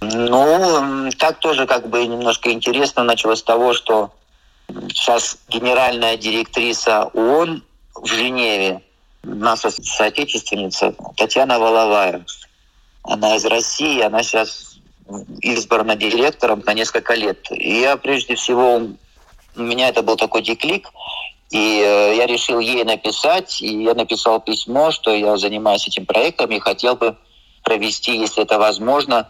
Ну, 0.00 1.10
так 1.18 1.38
тоже 1.40 1.66
как 1.66 1.88
бы 1.88 2.06
немножко 2.06 2.52
интересно 2.52 3.02
началось 3.02 3.40
с 3.40 3.42
того, 3.42 3.74
что 3.74 4.12
сейчас 4.88 5.38
генеральная 5.48 6.16
директриса 6.16 7.04
ООН 7.14 7.64
в 7.94 8.06
Женеве, 8.06 8.82
наша 9.22 9.70
соотечественница 9.70 10.94
Татьяна 11.16 11.58
Воловая. 11.58 12.24
Она 13.02 13.36
из 13.36 13.44
России, 13.44 14.00
она 14.00 14.22
сейчас 14.22 14.67
избрана 15.40 15.96
директором 15.96 16.62
на 16.66 16.74
несколько 16.74 17.14
лет. 17.14 17.38
И 17.50 17.80
я 17.80 17.96
прежде 17.96 18.34
всего, 18.34 18.82
у 19.56 19.62
меня 19.62 19.88
это 19.88 20.02
был 20.02 20.16
такой 20.16 20.42
деклик, 20.42 20.90
и 21.50 21.82
э, 21.84 22.16
я 22.16 22.26
решил 22.26 22.58
ей 22.58 22.84
написать, 22.84 23.62
и 23.62 23.82
я 23.84 23.94
написал 23.94 24.40
письмо, 24.40 24.90
что 24.90 25.14
я 25.14 25.36
занимаюсь 25.38 25.86
этим 25.86 26.04
проектом 26.04 26.50
и 26.50 26.58
хотел 26.58 26.96
бы 26.96 27.16
провести, 27.62 28.16
если 28.16 28.42
это 28.42 28.58
возможно, 28.58 29.28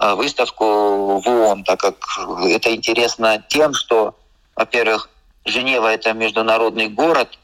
э, 0.00 0.14
выставку 0.14 1.20
в 1.20 1.28
ООН, 1.28 1.64
так 1.64 1.80
как 1.80 1.96
это 2.44 2.74
интересно 2.74 3.44
тем, 3.48 3.74
что, 3.74 4.14
во-первых, 4.56 5.10
Женева– 5.44 5.86
это 5.92 6.12
международный 6.12 6.88
город, 6.88 7.38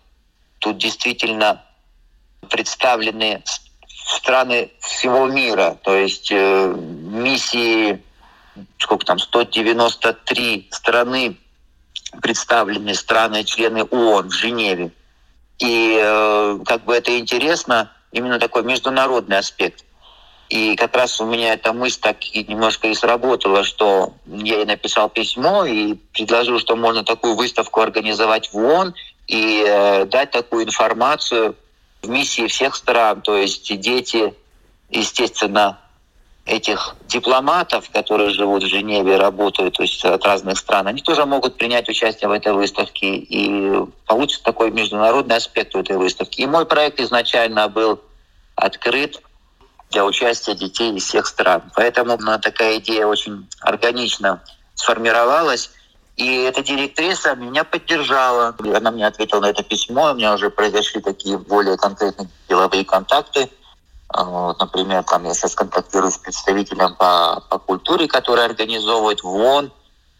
тут 0.59 0.79
действительно 0.79 1.63
представлены 2.49 3.43
страны 4.07 4.71
всего 4.81 5.27
мира. 5.27 5.79
То 5.83 5.95
есть 5.95 6.31
э, 6.31 6.75
миссии, 7.17 8.03
сколько 8.79 9.05
там, 9.05 9.19
193 9.19 10.69
страны 10.71 11.37
представлены, 12.21 12.95
страны, 12.95 13.45
члены 13.45 13.85
ООН 13.85 14.29
в 14.29 14.33
Женеве. 14.33 14.93
И 15.59 15.99
э, 16.01 16.59
как 16.65 16.85
бы 16.85 16.95
это 16.95 17.19
интересно, 17.19 17.91
именно 18.13 18.39
такой 18.39 18.63
международный 18.63 19.39
аспект. 19.39 19.85
И 20.49 20.77
как 20.77 20.95
раз 20.95 21.21
у 21.21 21.27
меня 21.27 21.55
эта 21.55 21.73
мысль 21.73 22.01
так 22.01 22.19
немножко 22.35 22.87
и 22.87 22.95
сработала, 22.95 23.65
что 23.65 24.15
я 24.27 24.59
ей 24.59 24.65
написал 24.65 25.09
письмо 25.09 25.65
и 25.65 25.95
предложил, 26.13 26.61
что 26.61 26.77
можно 26.77 27.05
такую 27.05 27.35
выставку 27.35 27.81
организовать 27.81 28.53
в 28.53 28.57
ООН 28.57 28.95
и 29.27 29.65
э, 29.67 30.05
дать 30.07 30.31
такую 30.31 30.65
информацию 30.65 31.57
в 32.03 32.09
миссии 32.09 32.47
всех 32.47 32.77
стран, 32.77 33.23
то 33.23 33.37
есть 33.37 33.77
дети, 33.81 34.35
естественно, 34.91 35.81
этих 36.47 36.95
дипломатов, 37.09 37.91
которые 37.91 38.31
живут 38.31 38.63
в 38.63 38.69
Женеве, 38.69 39.17
работают 39.17 39.75
то 39.75 39.83
есть 39.83 40.05
от 40.05 40.25
разных 40.25 40.57
стран, 40.59 40.87
они 40.87 41.03
тоже 41.03 41.27
могут 41.27 41.57
принять 41.57 41.89
участие 41.89 42.29
в 42.29 42.33
этой 42.33 42.53
выставке 42.53 43.17
и 43.17 43.85
получится 44.07 44.45
такой 44.45 44.71
международный 44.71 45.37
аспект 45.37 45.75
у 45.75 45.81
этой 45.81 45.97
выставки. 45.97 46.41
И 46.41 46.47
мой 46.47 46.65
проект 46.65 47.01
изначально 47.01 47.69
был 47.69 48.01
открыт 48.55 49.21
для 49.91 50.05
участия 50.05 50.55
детей 50.55 50.95
из 50.95 51.05
всех 51.05 51.27
стран. 51.27 51.63
Поэтому 51.75 52.17
такая 52.39 52.79
идея 52.79 53.07
очень 53.07 53.49
органично 53.61 54.41
сформировалась. 54.75 55.71
И 56.17 56.43
эта 56.43 56.63
директриса 56.63 57.35
меня 57.35 57.65
поддержала. 57.65 58.55
Она 58.75 58.91
мне 58.91 59.07
ответила 59.07 59.41
на 59.41 59.47
это 59.47 59.63
письмо. 59.63 60.13
У 60.13 60.15
меня 60.15 60.33
уже 60.33 60.49
произошли 60.49 61.01
такие 61.01 61.39
более 61.39 61.77
конкретные 61.77 62.29
деловые 62.49 62.85
контакты. 62.85 63.51
А, 64.09 64.25
вот, 64.25 64.59
например, 64.61 65.03
там 65.05 65.25
я 65.25 65.35
сейчас 65.35 65.55
контактирую 65.55 66.11
с 66.11 66.19
представителем 66.19 66.95
по, 66.95 67.43
по 67.51 67.59
культуре, 67.59 68.07
который 68.07 68.45
организовывает 68.45 69.23
в 69.23 69.29
ООН 69.29 69.73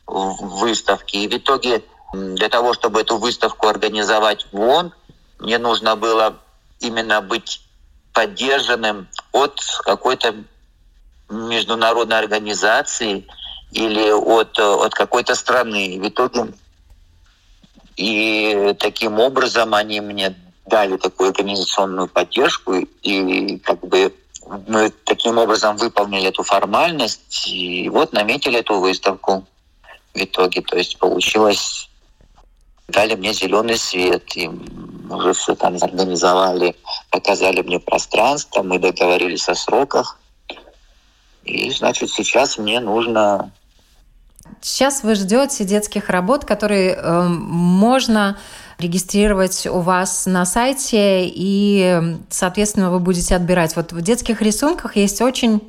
выставки. 0.07 1.17
И 1.17 1.29
в 1.29 1.37
итоге 1.37 1.85
для 2.13 2.49
того, 2.49 2.73
чтобы 2.73 3.01
эту 3.01 3.19
выставку 3.19 3.69
организовать 3.69 4.47
в 4.53 4.61
ООН, 4.61 4.93
мне 5.39 5.59
нужно 5.59 5.97
было 5.97 6.37
именно 6.81 7.21
быть 7.21 7.61
поддержанным 8.13 9.09
от 9.33 9.61
какой-то 9.85 10.35
международной 11.29 12.19
организации, 12.19 13.27
или 13.73 14.11
от, 14.11 14.59
от 14.59 14.95
какой-то 14.95 15.35
страны. 15.35 15.99
В 16.01 16.09
итоге 16.09 16.53
и 17.97 18.75
таким 18.79 19.19
образом 19.19 19.75
они 19.75 20.01
мне 20.01 20.35
дали 20.67 20.97
такую 20.97 21.31
организационную 21.31 22.09
поддержку, 22.09 22.75
и 22.75 23.59
как 23.59 23.81
бы 23.81 24.13
мы 24.69 24.91
таким 25.05 25.39
образом 25.39 25.77
выполнили 25.77 26.29
эту 26.29 26.43
формальность, 26.43 27.49
и 27.49 27.89
вот 27.89 28.13
наметили 28.13 28.61
эту 28.61 28.81
выставку 28.81 29.45
в 30.15 30.19
итоге. 30.19 30.63
То 30.63 30.77
есть 30.77 30.99
получилось, 30.99 31.89
дали 32.89 33.15
мне 33.15 33.33
зеленый 33.33 33.79
свет, 33.79 34.37
и 34.37 34.49
уже 35.11 35.33
все 35.33 35.55
там 35.55 35.77
организовали, 35.81 36.77
показали 37.11 37.63
мне 37.63 37.79
пространство, 37.79 38.63
мы 38.63 38.79
договорились 38.79 39.49
о 39.49 39.55
сроках. 39.55 40.19
И, 41.45 41.71
значит, 41.71 42.11
сейчас 42.11 42.59
мне 42.59 42.81
нужно 42.81 43.53
Сейчас 44.61 45.03
вы 45.03 45.15
ждете 45.15 45.65
детских 45.65 46.09
работ, 46.09 46.45
которые 46.45 46.95
э, 46.95 47.29
можно 47.29 48.37
регистрировать 48.79 49.67
у 49.67 49.81
вас 49.81 50.27
на 50.27 50.45
сайте, 50.45 51.27
и, 51.27 52.19
соответственно, 52.29 52.91
вы 52.91 53.01
будете 53.01 53.37
отбирать. 53.37 53.77
Вот 53.77 53.93
в 53.93 54.01
детских 54.03 54.43
рисунках 54.43 54.97
есть 54.97 55.21
очень 55.23 55.63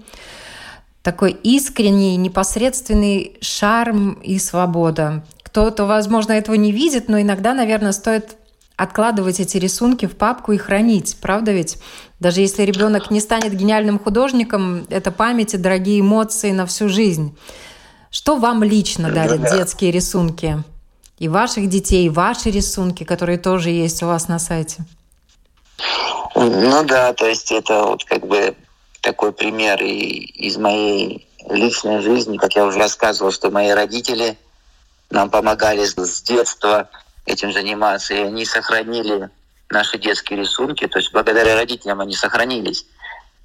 такой 1.03 1.31
искренний, 1.31 2.17
непосредственный 2.17 3.37
шарм 3.39 4.13
и 4.13 4.37
свобода. 4.39 5.23
Кто-то, 5.43 5.85
возможно, 5.85 6.33
этого 6.33 6.55
не 6.55 6.73
видит, 6.73 7.07
но 7.07 7.21
иногда, 7.21 7.53
наверное, 7.53 7.93
стоит 7.93 8.35
откладывать 8.75 9.39
эти 9.39 9.57
рисунки 9.57 10.05
в 10.05 10.15
папку 10.15 10.51
и 10.51 10.57
хранить, 10.57 11.17
правда 11.21 11.51
ведь? 11.51 11.77
Даже 12.19 12.41
если 12.41 12.63
ребенок 12.63 13.09
не 13.09 13.19
станет 13.19 13.53
гениальным 13.53 13.99
художником, 13.99 14.85
это 14.89 15.11
память 15.11 15.53
и 15.53 15.57
дорогие 15.57 16.01
эмоции 16.01 16.51
на 16.51 16.65
всю 16.65 16.89
жизнь. 16.89 17.35
Что 18.11 18.37
вам 18.37 18.63
лично 18.63 19.11
дарят 19.11 19.41
детские 19.51 19.91
рисунки? 19.91 20.63
И 21.19 21.27
ваших 21.27 21.67
детей, 21.67 22.05
и 22.05 22.09
ваши 22.09 22.51
рисунки, 22.51 23.03
которые 23.03 23.37
тоже 23.37 23.69
есть 23.69 24.03
у 24.03 24.07
вас 24.07 24.27
на 24.27 24.39
сайте? 24.39 24.85
Ну 26.35 26.83
да, 26.83 27.13
то 27.13 27.25
есть 27.25 27.51
это 27.51 27.83
вот 27.83 28.03
как 28.03 28.27
бы 28.27 28.55
такой 29.01 29.31
пример 29.31 29.81
и 29.81 29.95
из 29.95 30.57
моей 30.57 31.27
личной 31.49 32.01
жизни, 32.01 32.37
как 32.37 32.55
я 32.55 32.65
уже 32.65 32.77
рассказывал, 32.77 33.31
что 33.31 33.49
мои 33.49 33.71
родители 33.71 34.37
нам 35.09 35.29
помогали 35.29 35.85
с 35.85 36.21
детства 36.21 36.89
этим 37.25 37.51
заниматься, 37.51 38.13
и 38.13 38.19
они 38.19 38.45
сохранили 38.45 39.29
наши 39.69 39.97
детские 39.97 40.39
рисунки, 40.39 40.87
то 40.87 40.99
есть 40.99 41.11
благодаря 41.11 41.55
родителям 41.55 41.99
они 42.01 42.15
сохранились. 42.15 42.85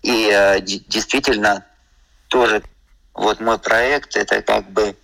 И 0.02 0.30
э, 0.32 0.60
действительно 0.60 1.64
тоже 2.28 2.62
вот 3.14 3.40
мой 3.40 3.58
проект 3.58 4.16
это 4.16 4.42
как 4.42 4.70
бы 4.70 4.96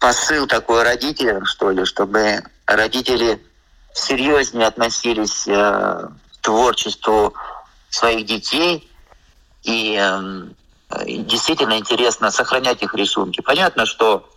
посыл 0.00 0.46
такой 0.46 0.82
родителям, 0.82 1.44
что 1.46 1.70
ли, 1.70 1.84
чтобы 1.84 2.42
родители 2.66 3.40
серьезнее 3.94 4.66
относились 4.66 5.46
э, 5.46 5.52
к 5.52 6.36
творчеству 6.42 7.32
своих 7.88 8.26
детей 8.26 8.90
и 9.62 9.96
э, 9.96 11.04
действительно 11.06 11.78
интересно 11.78 12.30
сохранять 12.30 12.82
их 12.82 12.94
рисунки. 12.94 13.40
Понятно, 13.40 13.86
что 13.86 14.28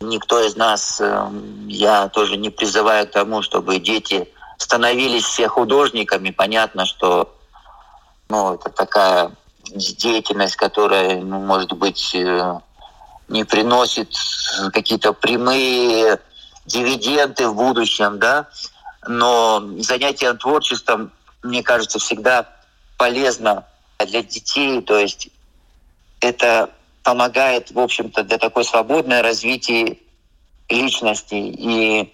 никто 0.00 0.40
из 0.40 0.56
нас, 0.56 1.00
э, 1.00 1.30
я 1.66 2.08
тоже 2.08 2.36
не 2.36 2.50
призываю 2.50 3.06
к 3.06 3.10
тому, 3.10 3.42
чтобы 3.42 3.78
дети 3.78 4.28
становились 4.56 5.24
все 5.24 5.48
художниками. 5.48 6.30
Понятно, 6.30 6.86
что 6.86 7.36
ну, 8.28 8.54
это 8.54 8.70
такая 8.70 9.32
деятельность, 9.74 10.56
которая, 10.56 11.20
ну, 11.20 11.40
может 11.40 11.72
быть, 11.72 12.14
э, 12.14 12.60
не 13.28 13.44
приносит 13.44 14.14
какие-то 14.72 15.12
прямые 15.12 16.20
дивиденды 16.66 17.48
в 17.48 17.54
будущем, 17.54 18.18
да, 18.18 18.48
но 19.06 19.62
занятие 19.78 20.32
творчеством, 20.34 21.12
мне 21.42 21.62
кажется, 21.62 21.98
всегда 21.98 22.48
полезно 22.98 23.64
для 23.98 24.22
детей, 24.22 24.80
то 24.82 24.98
есть 24.98 25.28
это 26.20 26.70
помогает, 27.02 27.70
в 27.70 27.78
общем-то, 27.78 28.24
для 28.24 28.38
такой 28.38 28.64
свободной 28.64 29.22
развития 29.22 29.96
личности. 30.68 31.34
И 31.34 32.12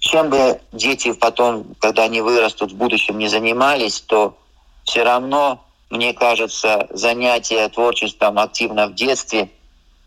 чем 0.00 0.30
бы 0.30 0.60
дети 0.72 1.12
потом, 1.12 1.74
когда 1.80 2.04
они 2.04 2.20
вырастут 2.20 2.72
в 2.72 2.76
будущем, 2.76 3.18
не 3.18 3.28
занимались, 3.28 4.00
то 4.00 4.36
все 4.84 5.04
равно, 5.04 5.64
мне 5.90 6.12
кажется, 6.12 6.86
занятие 6.90 7.68
творчеством 7.68 8.38
активно 8.38 8.88
в 8.88 8.94
детстве 8.94 9.50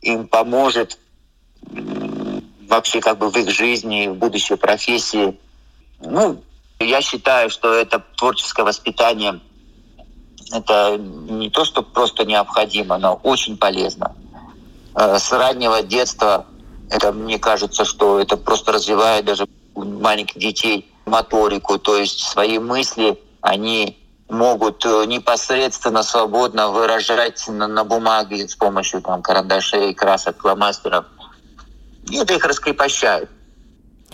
им 0.01 0.27
поможет 0.27 0.97
вообще 2.67 3.01
как 3.01 3.17
бы 3.17 3.29
в 3.29 3.35
их 3.35 3.49
жизни, 3.49 4.07
в 4.07 4.15
будущей 4.15 4.55
профессии. 4.55 5.37
Ну, 5.99 6.41
я 6.79 7.01
считаю, 7.01 7.49
что 7.49 7.73
это 7.73 8.03
творческое 8.17 8.63
воспитание 8.63 9.39
это 10.51 10.97
не 10.97 11.49
то, 11.49 11.65
что 11.65 11.81
просто 11.81 12.25
необходимо, 12.25 12.97
но 12.97 13.19
очень 13.23 13.57
полезно. 13.57 14.15
Э, 14.95 15.17
с 15.17 15.31
раннего 15.31 15.81
детства 15.81 16.45
это, 16.89 17.11
мне 17.13 17.39
кажется, 17.39 17.85
что 17.85 18.19
это 18.19 18.37
просто 18.37 18.73
развивает 18.73 19.25
даже 19.25 19.47
маленьких 19.75 20.37
детей 20.37 20.91
моторику, 21.05 21.79
то 21.79 21.95
есть 21.95 22.19
свои 22.19 22.59
мысли 22.59 23.17
они 23.39 23.97
могут 24.31 24.85
э, 24.85 25.05
непосредственно, 25.05 26.03
свободно 26.03 26.69
выражать 26.69 27.45
на, 27.47 27.67
на 27.67 27.83
бумаге 27.83 28.47
с 28.47 28.55
помощью 28.55 29.01
там, 29.01 29.21
карандашей, 29.21 29.93
красок, 29.93 30.39
фломастеров. 30.39 31.05
И 32.09 32.17
это 32.17 32.33
их 32.35 32.45
раскрепощает. 32.45 33.29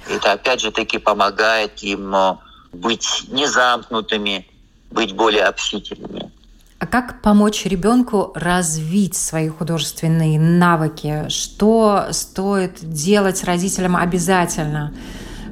Это 0.09 0.33
опять 0.33 0.61
же 0.61 0.71
таки 0.71 0.97
помогает 0.97 1.83
им 1.83 2.15
э, 2.15 2.37
быть 2.73 3.25
незамкнутыми, 3.27 4.47
быть 4.91 5.13
более 5.13 5.43
общительными. 5.43 6.31
А 6.79 6.85
как 6.85 7.21
помочь 7.21 7.65
ребенку 7.65 8.31
развить 8.35 9.15
свои 9.15 9.49
художественные 9.49 10.39
навыки? 10.39 11.25
Что 11.29 12.07
стоит 12.11 12.79
делать 12.81 13.43
родителям 13.43 13.95
обязательно? 13.95 14.93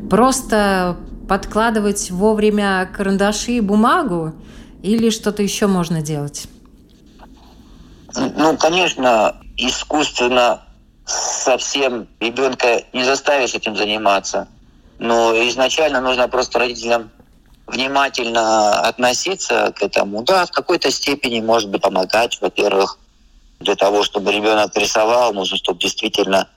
Просто 0.09 0.97
подкладывать 1.27 2.11
вовремя 2.11 2.89
карандаши 2.95 3.53
и 3.53 3.61
бумагу 3.61 4.33
или 4.83 5.09
что-то 5.09 5.41
еще 5.43 5.67
можно 5.67 6.01
делать? 6.01 6.47
Ну, 8.15 8.57
конечно, 8.57 9.35
искусственно 9.57 10.61
совсем 11.05 12.07
ребенка 12.19 12.83
не 12.93 13.03
заставишь 13.03 13.53
этим 13.53 13.75
заниматься. 13.75 14.47
Но 14.99 15.33
изначально 15.49 16.01
нужно 16.01 16.27
просто 16.27 16.59
родителям 16.59 17.11
внимательно 17.67 18.79
относиться 18.81 19.73
к 19.75 19.81
этому, 19.81 20.23
да, 20.23 20.45
в 20.45 20.51
какой-то 20.51 20.91
степени, 20.91 21.41
может 21.41 21.69
быть, 21.69 21.81
помогать, 21.81 22.37
во-первых, 22.39 22.97
для 23.59 23.75
того, 23.75 24.03
чтобы 24.03 24.31
ребенок 24.31 24.75
рисовал, 24.77 25.33
нужно, 25.33 25.57
чтобы 25.57 25.79
действительно 25.79 26.47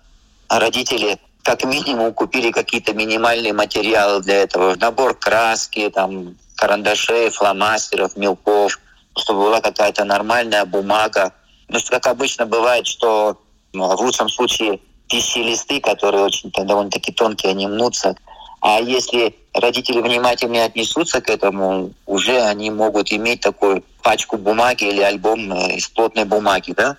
родители 0.49 1.19
как 1.43 1.65
минимум 1.65 2.13
купили 2.13 2.51
какие-то 2.51 2.93
минимальные 2.93 3.53
материалы 3.53 4.23
для 4.23 4.43
этого. 4.43 4.75
Набор 4.77 5.15
краски, 5.15 5.91
там, 5.91 6.37
карандашей, 6.57 7.31
фломастеров, 7.31 8.17
мелков, 8.17 8.79
чтобы 9.17 9.45
была 9.45 9.61
какая-то 9.61 10.05
нормальная 10.05 10.65
бумага. 10.65 11.33
Ну, 11.69 11.79
что, 11.79 11.91
как 11.91 12.07
обычно 12.07 12.47
бывает, 12.47 12.87
что 12.87 13.39
ну, 13.73 13.97
в 13.97 14.01
лучшем 14.01 14.29
случае 14.29 14.81
пищи-листы, 15.09 15.81
которые 15.81 16.25
очень 16.25 16.51
довольно-таки 16.51 17.13
тонкие, 17.13 17.51
они 17.53 17.67
мнутся. 17.67 18.15
А 18.61 18.81
если 18.81 19.37
родители 19.55 20.01
внимательнее 20.01 20.65
отнесутся 20.65 21.21
к 21.21 21.31
этому, 21.31 21.93
уже 22.07 22.41
они 22.41 22.71
могут 22.71 23.13
иметь 23.13 23.41
такую 23.41 23.85
пачку 24.03 24.37
бумаги 24.37 24.85
или 24.85 25.01
альбом 25.01 25.53
э, 25.53 25.77
из 25.77 25.89
плотной 25.89 26.25
бумаги, 26.25 26.73
да, 26.73 26.97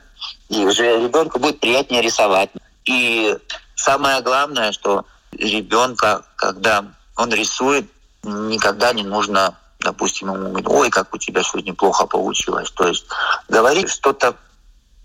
и 0.49 0.63
уже 0.63 1.01
ребенку 1.01 1.39
будет 1.39 1.59
приятнее 1.59 2.01
рисовать. 2.01 2.49
И 2.85 3.35
самое 3.79 4.21
главное, 4.21 4.71
что 4.71 5.05
ребенка, 5.31 6.23
когда 6.35 6.85
он 7.15 7.31
рисует, 7.31 7.89
никогда 8.23 8.93
не 8.93 9.03
нужно, 9.03 9.55
допустим, 9.79 10.33
ему 10.33 10.49
говорить, 10.49 10.67
ой, 10.67 10.89
как 10.89 11.13
у 11.13 11.17
тебя 11.17 11.43
сегодня 11.43 11.73
плохо 11.73 12.05
получилось. 12.05 12.69
То 12.71 12.87
есть 12.87 13.05
говорить 13.47 13.89
что-то 13.89 14.35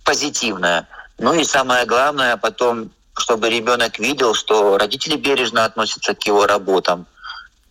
позитивное. 0.05 0.89
Ну 1.19 1.33
и 1.35 1.45
самое 1.45 1.87
главное, 1.87 2.37
потом, 2.37 2.91
чтобы 3.17 3.49
ребенок 3.49 3.99
видел, 3.99 4.35
что 4.35 4.77
родители 4.79 5.17
бережно 5.17 5.65
относятся 5.65 6.15
к 6.15 6.27
его 6.27 6.47
работам, 6.47 7.07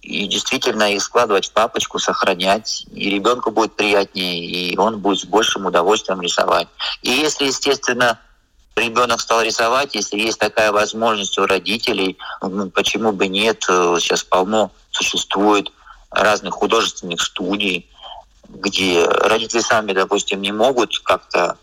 и 0.02 0.28
действительно 0.28 0.94
их 0.94 1.02
складывать 1.02 1.48
в 1.48 1.54
папочку, 1.54 1.98
сохранять, 1.98 2.86
и 2.92 3.10
ребенку 3.10 3.52
будет 3.52 3.76
приятнее, 3.76 4.46
и 4.46 4.78
он 4.78 5.00
будет 5.00 5.20
с 5.20 5.26
большим 5.26 5.66
удовольствием 5.66 6.22
рисовать. 6.22 6.68
И 7.02 7.10
если, 7.10 7.46
естественно, 7.46 8.20
ребенок 8.75 9.21
стал 9.21 9.41
рисовать, 9.41 9.95
если 9.95 10.19
есть 10.19 10.39
такая 10.39 10.71
возможность 10.71 11.38
у 11.38 11.45
родителей, 11.45 12.17
ну, 12.41 12.69
почему 12.69 13.12
бы 13.12 13.27
нет, 13.27 13.63
сейчас 13.63 14.23
полно 14.23 14.71
существует 14.91 15.71
разных 16.12 16.53
художественных 16.55 17.21
студий, 17.21 17.89
где 18.49 19.03
родители 19.05 19.62
сами, 19.62 19.93
допустим, 19.93 20.41
не 20.41 20.51
могут 20.51 20.99
как-то 20.99 21.57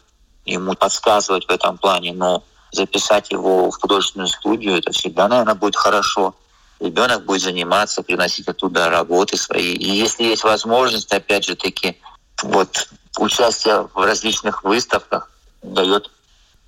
ему 0.45 0.75
подсказывать 0.75 1.47
в 1.47 1.51
этом 1.51 1.79
плане, 1.79 2.13
но 2.13 2.43
записать 2.73 3.31
его 3.31 3.71
в 3.71 3.81
художественную 3.81 4.29
студию, 4.29 4.79
это 4.79 4.93
всегда, 4.93 5.29
наверное, 5.29 5.55
будет 5.55 5.77
хорошо 5.77 6.35
ребенок 6.81 7.25
будет 7.25 7.43
заниматься, 7.43 8.03
приносить 8.03 8.49
оттуда 8.49 8.89
работы 8.89 9.37
свои. 9.37 9.75
И 9.75 9.91
если 9.91 10.25
есть 10.25 10.45
возможность, 10.45 11.13
опять 11.13 11.45
же 11.45 11.55
таки, 11.55 11.99
вот 12.43 12.89
участие 13.19 13.89
в 13.95 14.03
различных 14.03 14.65
выставках 14.65 15.31
дает 15.63 16.11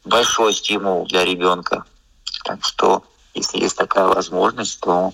большой 0.05 0.53
стимул 0.55 1.07
для 1.07 1.25
ребенка. 1.25 1.85
Так 2.45 2.65
что, 2.65 3.05
если 3.35 3.59
есть 3.59 3.77
такая 3.77 4.07
возможность, 4.07 4.81
то 4.81 5.13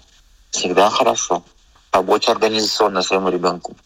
всегда 0.50 0.90
хорошо. 0.90 1.42
Побочь 1.90 2.28
организационно 2.28 3.02
своему 3.02 3.28
ребенку. 3.28 3.76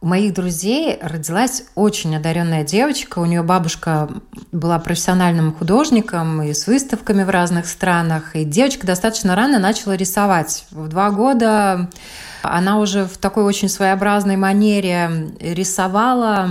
У 0.00 0.06
моих 0.06 0.34
друзей 0.34 0.98
родилась 1.00 1.64
очень 1.74 2.14
одаренная 2.16 2.64
девочка. 2.64 3.18
У 3.18 3.24
нее 3.24 3.42
бабушка 3.42 4.08
была 4.52 4.78
профессиональным 4.78 5.54
художником 5.54 6.42
и 6.42 6.52
с 6.52 6.66
выставками 6.66 7.24
в 7.24 7.30
разных 7.30 7.66
странах. 7.66 8.36
И 8.36 8.44
девочка 8.44 8.86
достаточно 8.86 9.34
рано 9.34 9.58
начала 9.58 9.94
рисовать. 9.94 10.66
В 10.70 10.88
два 10.88 11.10
года 11.10 11.88
она 12.50 12.78
уже 12.78 13.04
в 13.04 13.18
такой 13.18 13.44
очень 13.44 13.68
своеобразной 13.68 14.36
манере 14.36 15.34
рисовала 15.40 16.48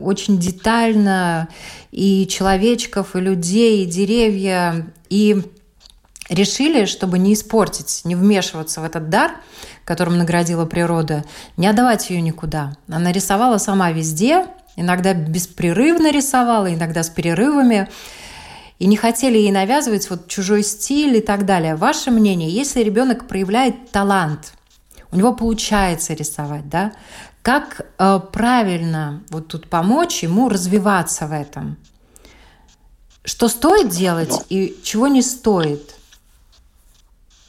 очень 0.00 0.38
детально 0.38 1.48
и 1.92 2.26
человечков, 2.26 3.16
и 3.16 3.20
людей, 3.20 3.84
и 3.84 3.86
деревья. 3.86 4.86
И 5.08 5.42
решили, 6.30 6.86
чтобы 6.86 7.18
не 7.18 7.34
испортить, 7.34 8.02
не 8.04 8.14
вмешиваться 8.14 8.80
в 8.80 8.84
этот 8.84 9.08
дар, 9.10 9.32
которым 9.84 10.16
наградила 10.16 10.64
природа, 10.64 11.24
не 11.56 11.66
отдавать 11.66 12.08
ее 12.10 12.20
никуда. 12.20 12.76
Она 12.88 13.12
рисовала 13.12 13.58
сама 13.58 13.90
везде, 13.90 14.46
иногда 14.76 15.12
беспрерывно 15.12 16.12
рисовала, 16.12 16.72
иногда 16.72 17.02
с 17.02 17.10
перерывами, 17.10 17.88
и 18.78 18.86
не 18.86 18.96
хотели 18.96 19.36
ей 19.36 19.52
навязывать 19.52 20.08
вот 20.08 20.28
чужой 20.28 20.62
стиль 20.62 21.16
и 21.16 21.20
так 21.20 21.44
далее. 21.44 21.74
Ваше 21.74 22.10
мнение, 22.10 22.48
если 22.48 22.82
ребенок 22.82 23.28
проявляет 23.28 23.90
талант, 23.90 24.52
у 25.12 25.16
него 25.16 25.34
получается 25.34 26.14
рисовать, 26.14 26.68
да, 26.68 26.92
как 27.42 27.86
э, 27.98 28.20
правильно 28.32 29.22
вот 29.30 29.48
тут 29.48 29.68
помочь 29.68 30.22
ему 30.22 30.48
развиваться 30.48 31.26
в 31.26 31.32
этом? 31.32 31.76
Что 33.24 33.48
стоит 33.48 33.88
делать 33.88 34.30
ну. 34.30 34.44
и 34.50 34.76
чего 34.82 35.08
не 35.08 35.22
стоит? 35.22 35.94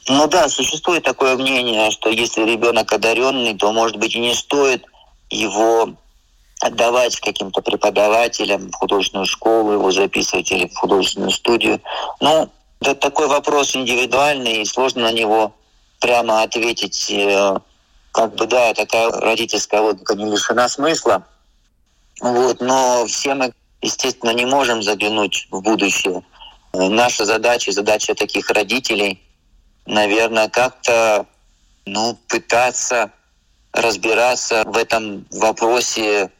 Ну 0.08 0.26
да, 0.28 0.48
существует 0.48 1.04
такое 1.04 1.36
мнение, 1.36 1.90
что 1.90 2.10
если 2.10 2.42
ребенок 2.42 2.92
одаренный, 2.92 3.56
то, 3.56 3.72
может 3.72 3.96
быть, 3.96 4.14
и 4.14 4.20
не 4.20 4.34
стоит 4.34 4.84
его 5.30 5.94
отдавать 6.60 7.18
каким-то 7.20 7.60
преподавателям 7.60 8.70
в 8.70 8.74
художественную 8.74 9.26
школу, 9.26 9.72
его 9.72 9.90
записывать 9.90 10.50
или 10.52 10.68
в 10.68 10.76
художественную 10.76 11.30
студию. 11.30 11.80
Ну, 12.20 12.48
это 12.80 12.94
такой 12.94 13.28
вопрос 13.28 13.74
индивидуальный, 13.76 14.62
и 14.62 14.64
сложно 14.64 15.02
на 15.02 15.12
него 15.12 15.54
прямо 16.02 16.42
ответить. 16.42 17.10
Э, 17.10 17.58
как 18.12 18.34
бы, 18.34 18.46
да, 18.46 18.74
такая 18.74 19.10
родительская 19.10 19.80
логика 19.80 20.14
не 20.14 20.30
лишена 20.30 20.68
смысла. 20.68 21.26
Вот, 22.20 22.60
но 22.60 23.06
все 23.06 23.34
мы, 23.34 23.54
естественно, 23.80 24.32
не 24.32 24.44
можем 24.44 24.82
заглянуть 24.82 25.48
в 25.50 25.62
будущее. 25.62 26.22
Наша 26.74 27.24
задача, 27.24 27.72
задача 27.72 28.14
таких 28.14 28.50
родителей– 28.50 29.22
наверное, 29.86 30.48
как-то 30.48 31.26
ну, 31.86 32.18
пытаться 32.28 33.10
разбираться 33.72 34.64
в 34.66 34.76
этом 34.76 35.26
вопросе 35.30 36.30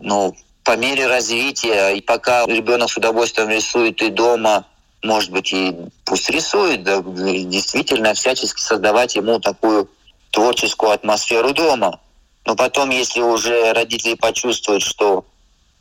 ну, 0.00 0.36
по 0.64 0.76
мере 0.76 1.06
развития. 1.06 1.90
И 1.90 2.00
пока 2.00 2.46
ребенок 2.46 2.90
с 2.90 2.96
удовольствием 2.96 3.50
рисует 3.50 4.00
и 4.02 4.10
дома, 4.10 4.66
может 5.04 5.30
быть, 5.30 5.52
и 5.52 5.76
пусть 6.04 6.30
рисует, 6.30 6.82
да, 6.82 7.02
действительно 7.02 8.14
всячески 8.14 8.60
создавать 8.60 9.14
ему 9.16 9.38
такую 9.38 9.88
творческую 10.30 10.92
атмосферу 10.92 11.52
дома. 11.52 12.00
Но 12.46 12.56
потом, 12.56 12.90
если 12.90 13.20
уже 13.20 13.72
родители 13.72 14.14
почувствуют, 14.14 14.82
что 14.82 15.24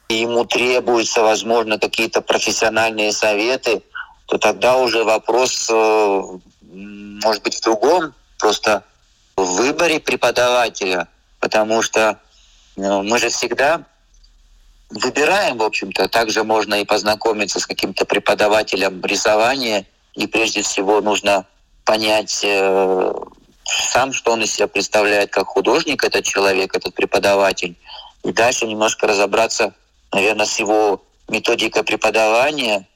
ему 0.09 0.45
требуются, 0.45 1.21
возможно, 1.21 1.79
какие-то 1.79 2.21
профессиональные 2.21 3.11
советы, 3.11 3.81
то 4.27 4.37
тогда 4.37 4.77
уже 4.77 5.03
вопрос 5.03 5.69
э, 5.69 6.21
может 6.61 7.43
быть 7.43 7.55
в 7.55 7.63
другом, 7.63 8.13
просто 8.37 8.83
в 9.35 9.43
выборе 9.43 9.99
преподавателя, 9.99 11.07
потому 11.39 11.81
что 11.81 12.19
ну, 12.75 13.03
мы 13.03 13.19
же 13.19 13.29
всегда 13.29 13.83
выбираем, 14.93 15.57
в 15.57 15.63
общем-то, 15.63 16.07
также 16.07 16.43
можно 16.43 16.75
и 16.75 16.85
познакомиться 16.85 17.59
с 17.59 17.65
каким-то 17.65 18.05
преподавателем 18.05 19.03
рисования, 19.03 19.85
и 20.13 20.27
прежде 20.27 20.61
всего 20.61 21.01
нужно 21.01 21.45
понять 21.85 22.41
э, 22.43 23.13
сам, 23.65 24.13
что 24.13 24.33
он 24.33 24.43
из 24.43 24.53
себя 24.53 24.67
представляет 24.67 25.31
как 25.31 25.47
художник, 25.47 26.03
этот 26.03 26.25
человек, 26.25 26.75
этот 26.75 26.93
преподаватель, 26.93 27.75
и 28.23 28.31
дальше 28.31 28.65
немножко 28.67 29.07
разобраться, 29.07 29.73
наверное, 30.11 30.45
с 30.45 30.59
его 30.59 31.03
методикой 31.27 31.83
преподавания, 31.83 32.87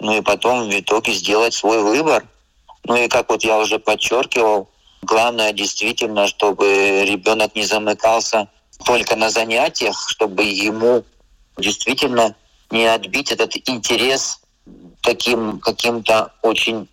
ну 0.00 0.16
и 0.16 0.22
потом 0.22 0.68
в 0.68 0.80
итоге 0.80 1.12
сделать 1.12 1.54
свой 1.54 1.82
выбор. 1.82 2.26
Ну 2.84 2.96
и 2.96 3.08
как 3.08 3.28
вот 3.28 3.44
я 3.44 3.58
уже 3.58 3.78
подчеркивал, 3.78 4.68
главное 5.02 5.52
действительно, 5.52 6.26
чтобы 6.26 7.04
ребенок 7.04 7.54
не 7.54 7.64
замыкался 7.64 8.48
только 8.84 9.14
на 9.14 9.30
занятиях, 9.30 9.96
чтобы 10.08 10.42
ему 10.42 11.04
действительно 11.56 12.34
не 12.70 12.86
отбить 12.86 13.32
этот 13.32 13.52
интерес 13.68 14.40
таким 15.02 15.60
каким-то 15.60 16.32
очень 16.42 16.88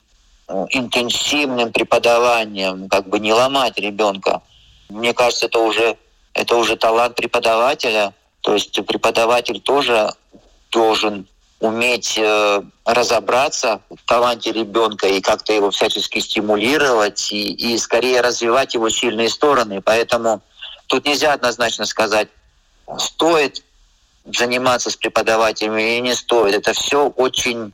э, 0.48 0.66
интенсивным 0.70 1.72
преподаванием, 1.72 2.90
как 2.90 3.08
бы 3.08 3.20
не 3.20 3.34
ломать 3.34 3.78
ребенка. 3.78 4.42
Мне 4.90 5.14
кажется, 5.14 5.46
это 5.46 5.60
уже 5.60 5.98
это 6.34 6.56
уже 6.56 6.76
талант 6.76 7.16
преподавателя. 7.16 8.14
То 8.42 8.54
есть 8.54 8.74
преподаватель 8.86 9.60
тоже 9.60 10.14
должен 10.72 11.28
уметь 11.60 12.18
э, 12.18 12.62
разобраться 12.86 13.82
в 13.90 13.98
таланте 14.08 14.52
ребенка 14.54 15.08
и 15.08 15.20
как-то 15.20 15.52
его 15.52 15.72
всячески 15.72 16.20
стимулировать 16.20 17.32
и, 17.34 17.52
и 17.52 17.78
скорее 17.78 18.22
развивать 18.22 18.76
его 18.76 18.90
сильные 18.90 19.30
стороны. 19.30 19.82
Поэтому 19.82 20.42
тут 20.88 21.06
нельзя 21.06 21.34
однозначно 21.34 21.86
сказать, 21.86 22.30
стоит 22.98 23.64
заниматься 24.26 24.90
с 24.90 24.96
преподавателями 24.96 25.82
или 25.82 26.02
не 26.02 26.16
стоит. 26.16 26.56
Это 26.56 26.74
все 26.74 27.08
очень 27.08 27.74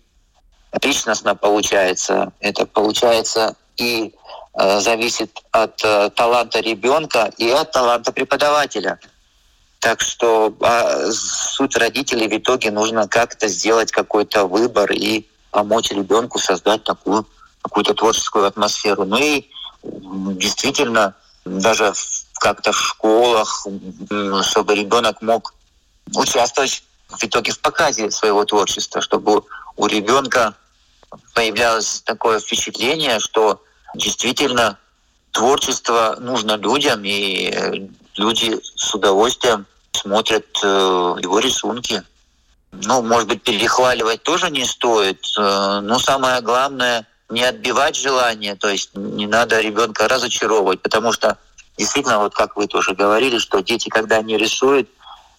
личностно 0.82 1.36
получается. 1.36 2.32
Это 2.40 2.66
получается 2.66 3.56
и 3.78 4.14
э, 4.54 4.80
зависит 4.80 5.32
от 5.52 5.84
э, 5.84 6.10
таланта 6.16 6.60
ребенка 6.60 7.32
и 7.38 7.50
от 7.50 7.72
таланта 7.72 8.12
преподавателя. 8.12 9.00
Так 9.80 10.02
что 10.02 10.52
а, 10.62 11.12
суть 11.12 11.78
родителей 11.78 12.28
в 12.28 12.36
итоге 12.36 12.72
нужно 12.72 13.08
как-то 13.08 13.48
сделать 13.48 13.92
какой-то 13.92 14.48
выбор 14.48 14.92
и 14.92 15.28
помочь 15.52 15.92
ребенку 15.92 16.40
создать 16.40 16.84
такую 16.84 17.28
какую-то 17.62 17.94
творческую 17.94 18.46
атмосферу. 18.46 19.06
Ну 19.06 19.18
и 19.18 19.48
действительно 19.84 21.16
даже 21.46 21.94
как-то 22.40 22.72
в 22.72 22.80
школах, 22.80 23.68
чтобы 24.42 24.76
ребенок 24.76 25.22
мог 25.22 25.54
участвовать 26.14 26.84
в 27.10 27.24
итоге 27.24 27.52
в 27.52 27.60
показе 27.60 28.12
своего 28.12 28.46
творчества, 28.46 29.02
чтобы 29.02 29.44
у 29.76 29.88
ребенка 29.88 30.56
появлялось 31.34 32.02
такое 32.06 32.40
впечатление, 32.40 33.20
что 33.20 33.62
действительно 33.96 34.78
творчество 35.32 36.18
нужно 36.20 36.58
людям, 36.58 37.02
и 37.04 37.90
люди 38.16 38.60
с 38.76 38.94
удовольствием 38.94 39.66
смотрят 39.92 40.46
э, 40.64 40.68
его 41.22 41.40
рисунки. 41.40 42.04
Ну, 42.72 43.02
может 43.02 43.28
быть, 43.28 43.44
перехваливать 43.44 44.24
тоже 44.24 44.50
не 44.50 44.66
стоит, 44.66 45.24
э, 45.38 45.80
но 45.82 46.00
самое 46.00 46.42
главное 46.42 47.08
не 47.30 47.44
отбивать 47.44 47.96
желание, 47.96 48.56
то 48.56 48.70
есть 48.70 48.96
не 48.96 49.28
надо 49.28 49.60
ребенка 49.60 50.08
разочаровывать, 50.08 50.82
потому 50.82 51.12
что 51.12 51.38
действительно, 51.78 52.20
вот 52.20 52.36
как 52.36 52.56
вы 52.56 52.68
тоже 52.68 52.94
говорили, 52.94 53.40
что 53.40 53.62
дети, 53.62 53.90
когда 53.90 54.18
они 54.18 54.38
рисуют, 54.38 54.90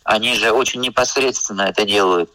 они 0.06 0.34
же 0.34 0.52
очень 0.52 0.80
непосредственно 0.80 1.62
это 1.62 1.84
делают. 1.84 2.30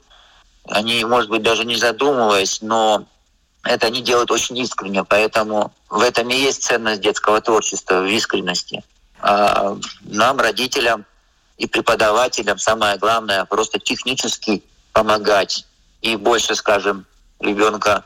Они, 0.70 1.04
может 1.06 1.30
быть, 1.30 1.42
даже 1.42 1.64
не 1.66 1.78
задумываясь, 1.78 2.62
но 2.62 3.06
это 3.64 3.88
они 3.88 4.02
делают 4.02 4.30
очень 4.30 4.58
искренне, 4.58 5.04
поэтому 5.04 5.74
в 5.90 6.02
этом 6.02 6.30
и 6.30 6.36
есть 6.36 6.64
ценность 6.64 7.02
детского 7.02 7.40
творчества, 7.42 8.02
в 8.02 8.08
искренности. 8.08 8.84
А 9.22 9.78
нам, 10.02 10.40
родителям, 10.40 11.06
и 11.58 11.66
преподавателям 11.66 12.58
самое 12.58 12.98
главное 12.98 13.46
просто 13.46 13.80
технически 13.80 14.64
помогать 14.92 15.66
и 16.02 16.16
больше, 16.18 16.56
скажем, 16.56 17.06
ребенка 17.40 18.04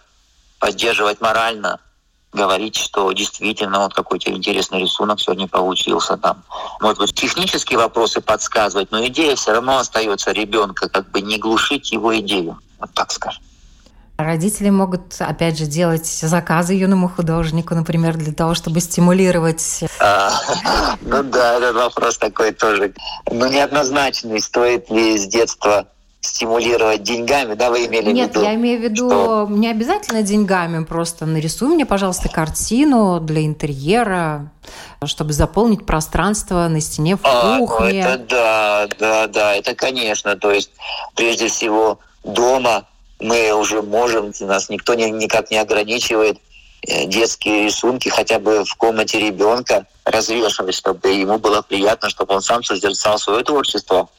поддерживать 0.60 1.21
морально, 1.21 1.80
говорить, 2.36 2.76
что 2.76 3.12
действительно 3.12 3.80
вот 3.80 3.93
какой-то 3.93 4.30
интересный 4.32 4.82
рисунок 4.82 5.19
сегодня 5.19 5.48
получился 5.48 6.17
там. 6.17 6.43
Может 6.82 7.00
быть, 7.00 7.13
технические 7.13 7.80
вопросы 7.80 8.21
подсказывать, 8.21 8.91
но 8.91 9.06
идея 9.08 9.36
все 9.36 9.54
равно 9.54 9.80
остается 9.80 10.32
ребенка, 10.32 10.89
как 10.89 11.10
бы 11.12 11.21
не 11.21 11.38
глушить 11.38 11.91
его 11.91 12.15
идею, 12.19 12.60
вот 12.80 12.91
так 12.93 13.12
скажем. 13.12 13.41
Родители 14.17 14.69
могут, 14.69 15.15
опять 15.19 15.58
же, 15.58 15.65
делать 15.65 16.06
заказы 16.06 16.74
юному 16.74 17.10
художнику, 17.10 17.76
например, 17.76 18.15
для 18.15 18.32
того, 18.32 18.54
чтобы 18.54 18.80
стимулировать. 18.80 19.84
А, 20.00 20.32
ну 21.02 21.21
да, 21.24 21.58
этот 21.58 21.76
вопрос 21.76 22.17
такой 22.17 22.54
тоже, 22.54 22.93
ну 23.30 23.45
неоднозначный. 23.48 24.39
Стоит 24.39 24.89
ли 24.89 25.17
с 25.17 25.28
детства 25.28 25.88
стимулировать 26.26 27.04
деньгами, 27.04 27.54
да, 27.54 27.70
вы 27.70 27.86
имели 27.86 28.12
Нет, 28.12 28.32
в 28.32 28.36
виду? 28.36 28.40
Нет, 28.42 28.50
я 28.50 28.56
имею 28.56 28.80
в 28.80 28.84
виду 28.84 29.10
что... 29.10 29.48
не 29.50 29.70
обязательно 29.70 30.22
деньгами, 30.22 30.84
просто 30.84 31.26
нарисуй 31.26 31.70
мне, 31.70 31.86
пожалуйста, 31.86 32.30
картину 32.30 33.20
для 33.20 33.46
интерьера, 33.46 34.52
чтобы 35.06 35.34
заполнить 35.34 35.86
пространство 35.86 36.68
на 36.68 36.82
стене 36.82 37.16
в 37.16 37.22
кухне. 37.22 38.06
А, 38.06 38.10
ну 38.10 38.16
это 38.16 38.18
да, 38.30 38.88
да, 39.00 39.28
да, 39.28 39.56
это 39.56 39.76
конечно. 39.76 40.36
То 40.36 40.52
есть, 40.52 40.72
прежде 41.16 41.48
всего, 41.48 42.00
дома 42.24 42.86
мы 43.20 43.54
уже 43.54 43.82
можем, 43.82 44.34
нас 44.42 44.70
никто 44.70 44.94
не, 44.94 45.10
никак 45.12 45.52
не 45.52 45.58
ограничивает 45.58 46.38
э, 46.88 47.06
детские 47.06 47.66
рисунки 47.66 48.10
хотя 48.10 48.40
бы 48.40 48.66
в 48.66 48.76
комнате 48.76 49.20
ребенка 49.20 49.86
развешивать, 50.04 50.76
чтобы 50.76 51.10
ему 51.10 51.38
было 51.38 51.62
приятно, 51.62 52.10
чтобы 52.10 52.36
он 52.36 52.42
сам 52.42 52.64
созерцал 52.64 53.18
свое 53.18 53.44
творчество 53.44 54.10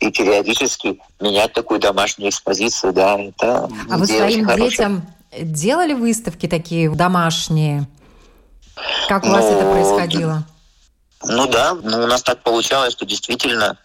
и 0.00 0.10
периодически 0.10 0.98
менять 1.20 1.52
такую 1.52 1.78
домашнюю 1.78 2.30
экспозицию, 2.30 2.92
да, 2.92 3.18
это 3.18 3.68
А 3.88 3.98
вы 3.98 4.06
своим 4.06 4.46
детям 4.56 5.06
делали 5.38 5.92
выставки 5.92 6.48
такие 6.48 6.90
домашние? 6.90 7.86
Как 9.08 9.24
у 9.24 9.28
ну, 9.28 9.34
вас 9.34 9.44
это 9.44 9.62
ну, 9.62 9.72
происходило? 9.72 10.44
Ну 11.24 11.46
да, 11.46 11.74
ну, 11.74 12.02
у 12.02 12.06
нас 12.06 12.22
так 12.22 12.42
получалось, 12.42 12.94
что 12.94 13.04
действительно 13.04 13.76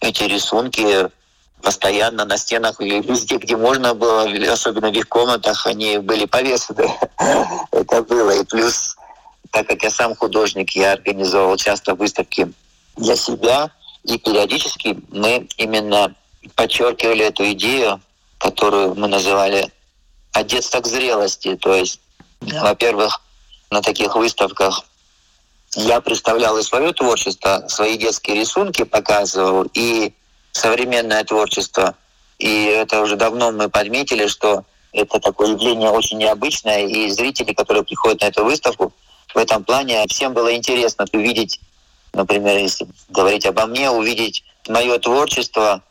эти 0.00 0.24
рисунки 0.24 1.08
постоянно 1.62 2.26
на 2.26 2.36
стенах 2.36 2.80
и 2.80 3.00
везде, 3.00 3.38
где 3.38 3.56
можно 3.56 3.94
было, 3.94 4.24
особенно 4.52 4.90
в 4.90 4.94
их 4.94 5.08
комнатах, 5.08 5.66
они 5.66 5.98
были 5.98 6.26
повешены. 6.26 6.92
это 7.72 8.02
было. 8.02 8.30
И 8.30 8.44
плюс, 8.44 8.94
так 9.50 9.66
как 9.66 9.82
я 9.82 9.90
сам 9.90 10.14
художник, 10.14 10.72
я 10.72 10.92
организовал 10.92 11.56
часто 11.56 11.94
выставки 11.94 12.52
для 12.96 13.16
себя, 13.16 13.70
и 14.06 14.18
периодически 14.18 14.98
мы 15.10 15.48
именно 15.56 16.14
подчеркивали 16.54 17.24
эту 17.24 17.50
идею, 17.52 18.00
которую 18.38 18.94
мы 18.94 19.08
называли 19.08 19.70
«от 20.32 20.46
детства 20.46 20.80
к 20.80 20.86
зрелости». 20.86 21.56
То 21.56 21.74
есть, 21.74 22.00
во-первых, 22.40 23.20
на 23.70 23.82
таких 23.82 24.14
выставках 24.14 24.84
я 25.74 26.00
представлял 26.00 26.56
и 26.56 26.62
свое 26.62 26.92
творчество, 26.92 27.64
свои 27.68 27.98
детские 27.98 28.36
рисунки 28.36 28.84
показывал, 28.84 29.66
и 29.74 30.14
современное 30.52 31.24
творчество. 31.24 31.94
И 32.38 32.64
это 32.64 33.02
уже 33.02 33.16
давно 33.16 33.50
мы 33.50 33.68
подметили, 33.68 34.28
что 34.28 34.64
это 34.92 35.18
такое 35.18 35.50
явление 35.50 35.90
очень 35.90 36.18
необычное, 36.18 36.86
и 36.86 37.10
зрители, 37.10 37.52
которые 37.52 37.82
приходят 37.82 38.20
на 38.20 38.26
эту 38.26 38.44
выставку, 38.44 38.92
в 39.34 39.38
этом 39.38 39.64
плане 39.64 40.06
всем 40.08 40.32
было 40.32 40.54
интересно 40.54 41.04
увидеть 41.12 41.60
например, 42.16 42.56
если 42.56 42.88
говорить 43.08 43.46
обо 43.46 43.66
мне, 43.66 43.90
увидеть 43.90 44.42
мое 44.68 44.98
творчество 44.98 45.82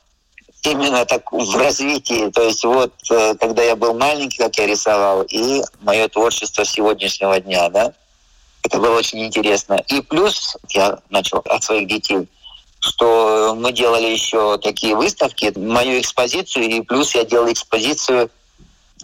именно 0.63 1.05
так 1.05 1.31
в 1.31 1.55
развитии. 1.57 2.29
То 2.31 2.41
есть 2.41 2.63
вот 2.65 2.93
э, 3.11 3.35
когда 3.35 3.61
я 3.63 3.75
был 3.75 3.93
маленький, 3.93 4.37
как 4.37 4.57
я 4.57 4.65
рисовал, 4.65 5.21
и 5.23 5.61
мое 5.81 6.07
творчество 6.07 6.65
сегодняшнего 6.65 7.39
дня, 7.39 7.69
да, 7.69 7.93
это 8.63 8.79
было 8.79 8.97
очень 8.97 9.23
интересно. 9.23 9.83
И 9.87 10.01
плюс 10.01 10.57
я 10.69 10.99
начал 11.09 11.43
от 11.45 11.63
своих 11.63 11.87
детей, 11.87 12.27
что 12.79 13.55
мы 13.55 13.71
делали 13.71 14.07
еще 14.07 14.57
такие 14.57 14.95
выставки, 14.95 15.53
мою 15.55 15.99
экспозицию, 15.99 16.65
и 16.65 16.81
плюс 16.81 17.13
я 17.13 17.23
делал 17.23 17.51
экспозицию 17.51 18.31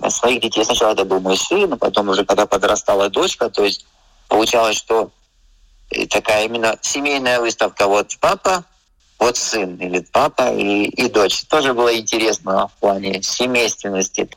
своих 0.10 0.42
детей. 0.42 0.66
Сначала 0.66 0.94
это 0.94 1.06
был 1.06 1.20
мой 1.20 1.38
сын, 1.38 1.72
а 1.72 1.78
потом 1.78 2.10
уже 2.10 2.26
когда 2.26 2.48
подрастала 2.48 3.10
дочка, 3.10 3.50
то 3.50 3.64
есть 3.64 3.86
получалось, 4.28 4.78
что 4.78 5.12
и 5.92 6.06
такая 6.08 6.46
именно 6.46 6.78
семейная 6.82 7.40
выставка. 7.40 7.88
Вот 7.88 8.18
папа, 8.20 8.64
вот 9.20 9.38
сын, 9.38 9.76
или 9.76 10.00
папа 10.12 10.52
и, 10.54 10.86
и 10.86 11.10
дочь. 11.10 11.44
Тоже 11.44 11.74
было 11.74 11.96
интересно 11.96 12.68
в 12.68 12.80
плане 12.80 13.22
семейственности. 13.22 14.30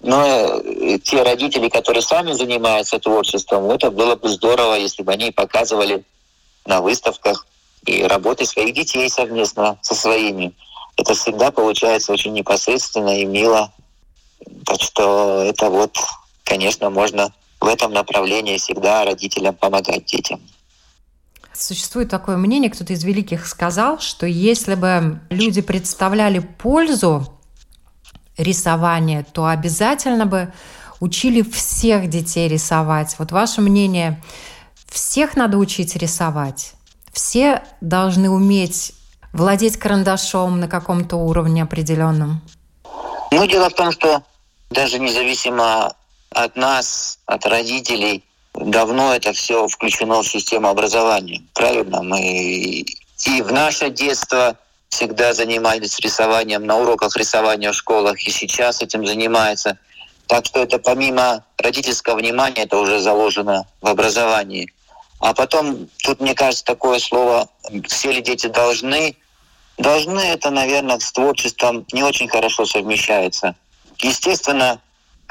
Но 0.00 0.24
э, 0.24 0.98
те 1.02 1.22
родители, 1.22 1.68
которые 1.68 2.02
сами 2.02 2.32
занимаются 2.32 2.98
творчеством, 2.98 3.70
это 3.70 3.90
было 3.90 4.16
бы 4.16 4.28
здорово, 4.28 4.74
если 4.74 5.02
бы 5.02 5.12
они 5.12 5.30
показывали 5.30 6.04
на 6.66 6.80
выставках 6.80 7.46
и 7.86 8.02
работы 8.04 8.44
своих 8.44 8.74
детей 8.74 9.08
совместно 9.08 9.78
со 9.82 9.94
своими. 9.94 10.52
Это 10.96 11.14
всегда 11.14 11.50
получается 11.50 12.12
очень 12.12 12.32
непосредственно 12.32 13.20
и 13.20 13.24
мило. 13.24 13.72
Так 14.66 14.82
что 14.82 15.42
это 15.42 15.70
вот, 15.70 15.96
конечно, 16.44 16.90
можно 16.90 17.32
в 17.60 17.66
этом 17.66 17.92
направлении 17.92 18.58
всегда 18.58 19.04
родителям 19.04 19.54
помогать 19.54 20.04
детям. 20.04 20.40
Существует 21.58 22.08
такое 22.08 22.36
мнение, 22.36 22.70
кто-то 22.70 22.92
из 22.92 23.02
великих 23.02 23.44
сказал, 23.44 23.98
что 23.98 24.26
если 24.26 24.76
бы 24.76 25.20
люди 25.28 25.60
представляли 25.60 26.38
пользу 26.38 27.26
рисования, 28.36 29.26
то 29.32 29.46
обязательно 29.46 30.24
бы 30.24 30.52
учили 31.00 31.42
всех 31.42 32.08
детей 32.08 32.46
рисовать. 32.46 33.16
Вот 33.18 33.32
ваше 33.32 33.60
мнение, 33.60 34.22
всех 34.86 35.34
надо 35.34 35.58
учить 35.58 35.96
рисовать? 35.96 36.74
Все 37.12 37.64
должны 37.80 38.30
уметь 38.30 38.92
владеть 39.32 39.78
карандашом 39.78 40.60
на 40.60 40.68
каком-то 40.68 41.16
уровне 41.16 41.64
определенном? 41.64 42.40
Ну, 43.32 43.46
дело 43.48 43.68
в 43.68 43.74
том, 43.74 43.90
что 43.90 44.22
даже 44.70 45.00
независимо 45.00 45.92
от 46.30 46.54
нас, 46.54 47.18
от 47.26 47.44
родителей, 47.46 48.22
давно 48.60 49.14
это 49.14 49.32
все 49.32 49.66
включено 49.68 50.22
в 50.22 50.28
систему 50.28 50.68
образования. 50.68 51.42
Правильно? 51.54 52.02
Мы 52.02 52.84
и 53.26 53.42
в 53.42 53.52
наше 53.52 53.90
детство 53.90 54.56
всегда 54.88 55.34
занимались 55.34 55.98
рисованием 55.98 56.64
на 56.64 56.78
уроках 56.78 57.16
рисования 57.16 57.72
в 57.72 57.74
школах, 57.74 58.20
и 58.26 58.30
сейчас 58.30 58.80
этим 58.82 59.06
занимается. 59.06 59.78
Так 60.26 60.46
что 60.46 60.62
это 60.62 60.78
помимо 60.78 61.44
родительского 61.56 62.16
внимания, 62.16 62.62
это 62.62 62.78
уже 62.78 63.00
заложено 63.00 63.66
в 63.80 63.86
образовании. 63.86 64.72
А 65.20 65.34
потом, 65.34 65.88
тут, 66.04 66.20
мне 66.20 66.34
кажется, 66.34 66.64
такое 66.64 66.98
слово 66.98 67.48
«все 67.88 68.12
ли 68.12 68.22
дети 68.22 68.46
должны», 68.46 69.16
должны 69.78 70.20
это, 70.20 70.50
наверное, 70.50 70.98
с 70.98 71.12
творчеством 71.12 71.86
не 71.92 72.02
очень 72.02 72.28
хорошо 72.28 72.66
совмещается. 72.66 73.56
Естественно, 73.98 74.80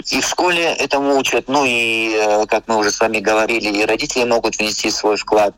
и 0.06 0.22
в 0.22 0.28
школе 0.28 0.64
этому 0.64 1.18
учат, 1.18 1.48
ну 1.48 1.66
и, 1.66 2.14
э, 2.14 2.46
как 2.46 2.68
мы 2.68 2.78
уже 2.78 2.92
с 2.92 3.00
вами 3.00 3.20
говорили, 3.20 3.70
и 3.70 3.86
родители 3.86 4.24
могут 4.24 4.58
внести 4.58 4.90
свой 4.92 5.18
вклад. 5.18 5.56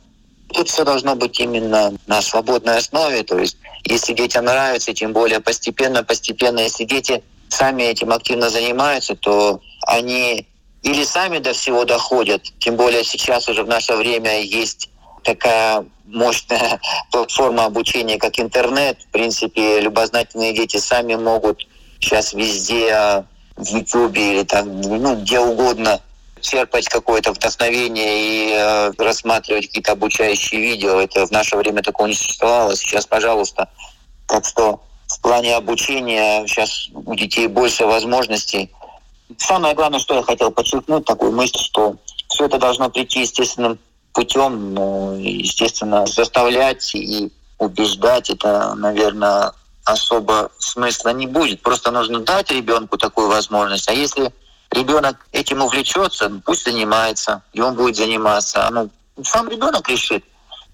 Тут 0.54 0.70
все 0.70 0.84
должно 0.84 1.16
быть 1.16 1.40
именно 1.40 1.94
на 2.08 2.22
свободной 2.22 2.78
основе, 2.78 3.24
то 3.24 3.38
есть 3.38 3.58
если 3.84 4.14
детям 4.14 4.46
нравится, 4.46 4.94
тем 4.94 5.14
более 5.14 5.40
постепенно, 5.40 6.04
постепенно, 6.04 6.60
если 6.60 6.86
дети 6.86 7.24
сами 7.50 7.84
этим 7.84 8.12
активно 8.12 8.50
занимаются, 8.50 9.16
то 9.16 9.62
они 9.86 10.48
или 10.82 11.04
сами 11.04 11.40
до 11.40 11.54
всего 11.54 11.86
доходят, 11.86 12.44
тем 12.60 12.76
более 12.78 13.04
сейчас 13.04 13.50
уже 13.50 13.64
в 13.64 13.68
наше 13.68 13.96
время 13.96 14.42
есть 14.42 14.90
такая 15.24 15.86
мощная 16.06 16.80
платформа 17.12 17.66
обучения, 17.66 18.18
как 18.18 18.40
интернет. 18.40 19.02
В 19.02 19.08
принципе, 19.12 19.82
любознательные 19.82 20.54
дети 20.54 20.78
сами 20.78 21.16
могут 21.16 21.68
сейчас 22.00 22.34
везде 22.34 23.26
в 23.60 23.68
Ютубе 23.68 24.34
или 24.34 24.44
там, 24.44 24.82
ну, 24.82 25.16
где 25.22 25.40
угодно 25.40 26.02
черпать 26.42 26.88
какое-то 26.88 27.34
вдохновение 27.34 28.20
и 28.22 28.54
э, 28.54 28.92
рассматривать 28.98 29.68
какие-то 29.68 29.92
обучающие 29.92 30.62
видео. 30.62 31.00
Это 31.00 31.26
в 31.26 31.32
наше 31.32 31.58
время 31.58 31.84
такого 31.84 32.08
не 32.08 32.14
существовало. 32.14 32.76
Сейчас, 32.76 33.06
пожалуйста. 33.06 33.70
Так 34.28 34.46
что 34.46 34.82
в 35.08 35.22
плане 35.22 35.56
обучения 35.56 36.46
сейчас 36.48 36.90
у 36.94 37.14
детей 37.16 37.48
больше 37.48 37.86
возможностей. 37.86 38.72
Самое 39.38 39.76
главное, 39.76 40.00
что 40.00 40.16
я 40.16 40.24
хотел 40.24 40.52
подчеркнуть, 40.52 41.06
такую 41.06 41.34
мысль, 41.34 41.60
что 41.60 41.98
все 42.30 42.46
это 42.46 42.58
должно 42.58 42.90
прийти 42.90 43.22
естественным 43.22 43.78
путем, 44.14 44.74
но, 44.74 45.16
естественно, 45.16 46.06
заставлять 46.08 46.96
и 46.96 47.32
убеждать, 47.58 48.30
это, 48.30 48.74
наверное, 48.76 49.52
особо 49.86 50.52
смысла 50.60 51.10
не 51.10 51.28
будет. 51.28 51.62
Просто 51.62 51.92
нужно 51.92 52.20
дать 52.20 52.52
ребенку 52.52 52.98
такую 52.98 53.28
возможность. 53.28 53.88
А 53.90 53.94
если 53.94 54.32
ребенок 54.72 55.28
этим 55.32 55.62
увлечется, 55.62 56.32
пусть 56.46 56.66
занимается, 56.66 57.42
и 57.54 57.62
он 57.62 57.76
будет 57.76 57.96
заниматься. 57.96 58.68
А, 58.68 58.72
ну, 58.72 58.90
сам 59.24 59.50
ребенок 59.50 59.90
решит. 59.90 60.24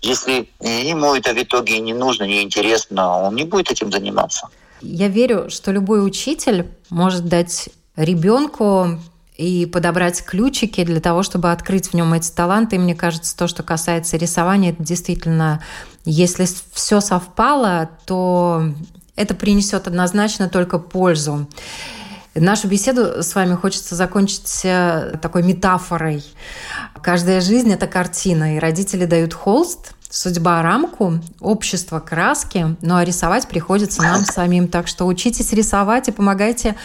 Если 0.02 0.50
ему 0.60 1.16
это 1.16 1.34
в 1.34 1.42
итоге 1.42 1.80
не 1.80 1.94
нужно, 1.94 2.26
не 2.26 2.44
интересно, 2.44 3.20
он 3.24 3.36
не 3.36 3.44
будет 3.44 3.72
этим 3.72 3.92
заниматься. 3.92 4.50
Я 4.82 5.08
верю, 5.08 5.50
что 5.50 5.72
любой 5.72 6.06
учитель 6.06 6.68
может 6.90 7.28
дать 7.28 7.70
ребенку 7.96 9.00
и 9.38 9.66
подобрать 9.66 10.24
ключики 10.24 10.84
для 10.84 11.02
того, 11.02 11.24
чтобы 11.24 11.52
открыть 11.52 11.90
в 11.90 11.94
нем 11.94 12.14
эти 12.14 12.32
таланты. 12.32 12.76
И 12.76 12.80
мне 12.80 12.96
кажется, 12.96 13.36
то, 13.36 13.48
что 13.48 13.64
касается 13.64 14.18
рисования, 14.18 14.72
это 14.72 14.84
действительно, 14.84 15.64
если 16.06 16.48
все 16.74 17.02
совпало, 17.02 17.90
то 18.06 18.64
это 19.16 19.34
принесет 19.34 19.88
однозначно 19.88 20.50
только 20.50 20.80
пользу. 20.80 21.48
Нашу 22.36 22.68
беседу 22.68 23.24
с 23.24 23.34
вами 23.34 23.56
хочется 23.56 23.96
закончить 23.96 24.62
э, 24.66 25.18
такой 25.22 25.42
метафорой. 25.42 26.22
Каждая 27.02 27.40
жизнь– 27.40 27.72
это 27.74 27.88
картина, 27.88 28.58
и 28.58 28.60
родители 28.60 29.06
дают 29.06 29.34
холст, 29.34 29.94
судьба 30.10 30.62
рамку, 30.62 31.20
общество 31.40 32.02
краски, 32.02 32.76
ну 32.82 32.96
а 32.96 33.06
рисовать 33.06 33.48
приходится 33.48 34.02
нам 34.02 34.26
самим. 34.26 34.68
Так 34.68 34.90
что 34.90 35.06
учитесь 35.06 35.54
рисовать 35.54 36.10
и 36.10 36.12
помогайте 36.12 36.76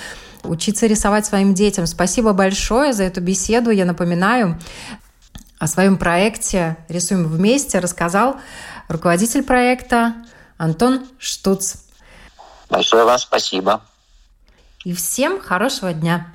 учиться 0.45 0.87
рисовать 0.87 1.26
своим 1.26 1.53
детям. 1.53 1.87
Спасибо 1.87 2.33
большое 2.33 2.93
за 2.93 3.03
эту 3.03 3.20
беседу. 3.20 3.70
Я 3.70 3.85
напоминаю, 3.85 4.57
о 5.59 5.66
своем 5.66 5.99
проекте 5.99 6.78
«Рисуем 6.89 7.24
вместе» 7.24 7.81
рассказал 7.81 8.37
руководитель 8.89 9.43
проекта 9.43 10.14
Антон 10.57 11.07
Штуц. 11.18 11.89
Большое 12.71 13.05
вам 13.05 13.18
спасибо. 13.18 13.83
И 14.85 14.95
всем 14.95 15.41
хорошего 15.41 15.93
дня. 15.93 16.33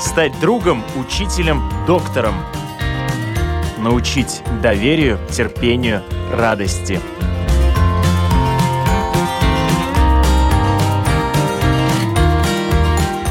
Стать 0.00 0.38
другом, 0.40 0.82
учителем, 0.96 1.70
доктором. 1.86 2.34
Научить 3.78 4.42
доверию, 4.60 5.18
терпению, 5.30 6.02
радости. 6.32 7.00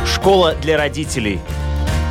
Школа 0.05 0.55
для 0.55 0.77
родителей 0.77 1.41